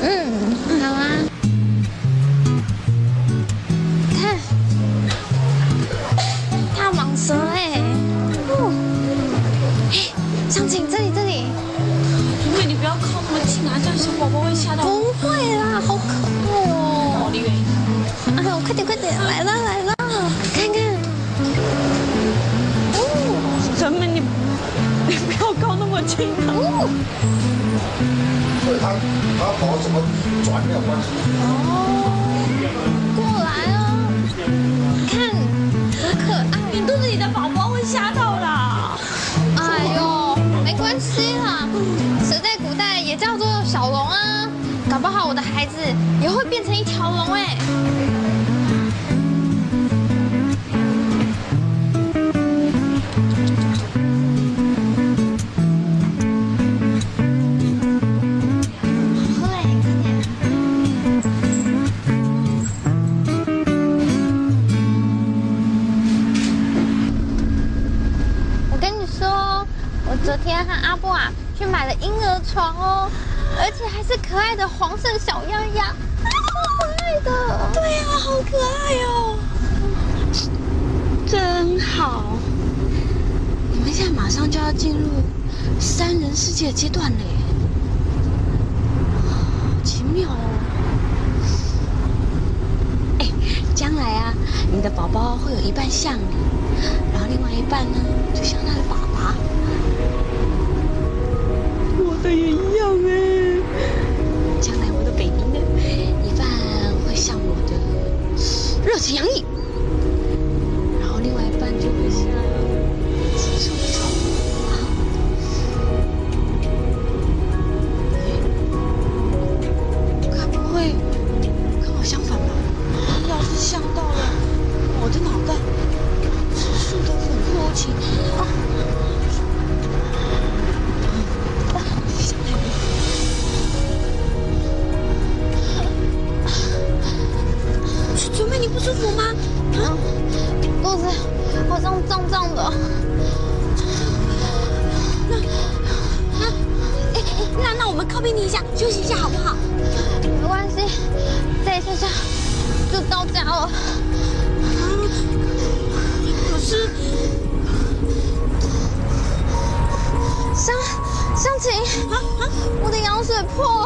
[163.44, 163.85] 破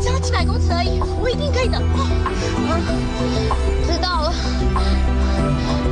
[0.00, 1.78] 加几百公尺而已，我一定可以的。
[1.78, 2.82] 嗯，
[3.86, 4.32] 知道了，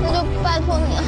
[0.03, 1.03] 那就拜托你了。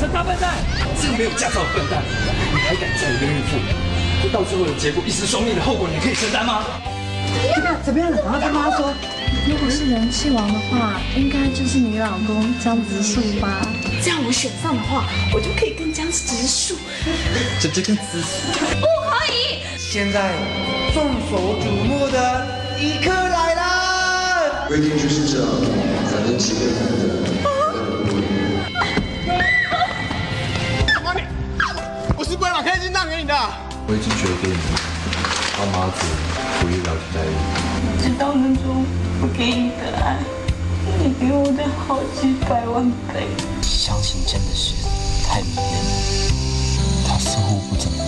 [0.00, 0.54] 这大笨蛋，
[1.00, 2.02] 这个没有驾照的笨蛋，
[2.52, 3.56] 你还敢载一个孕妇？
[4.22, 6.64] 这到最后的结果，一尸双命的后果，你可以承担吗？
[7.54, 7.76] 怎么样？
[7.84, 8.22] 怎么样了？
[8.22, 8.92] 然后他妈说。
[9.48, 13.66] 如果是人气王的话应该就是你老公江直树吧。
[14.02, 16.76] 这样我选上的话我就可以跟江直树。
[17.58, 19.62] 这这跟直树不可以。
[19.78, 20.34] 现在
[20.92, 22.46] 众所瞩目的
[22.78, 24.68] 一刻来了。
[24.68, 25.48] 规定就是这样
[26.12, 26.76] 反正几个人
[32.18, 33.34] 我是不会把开心让给你的。
[33.86, 34.54] 我已经决定
[35.56, 36.04] 帮妈子
[36.60, 37.14] 不会聊天。
[37.14, 37.32] 在一
[38.02, 38.10] 起。
[38.10, 38.54] 直到一分
[39.20, 40.16] 我给你的爱，
[41.02, 43.26] 你给我的好几百万倍。
[43.62, 44.74] 相信真的是
[45.26, 45.64] 太迷人，
[47.04, 48.07] 他似乎不怎么。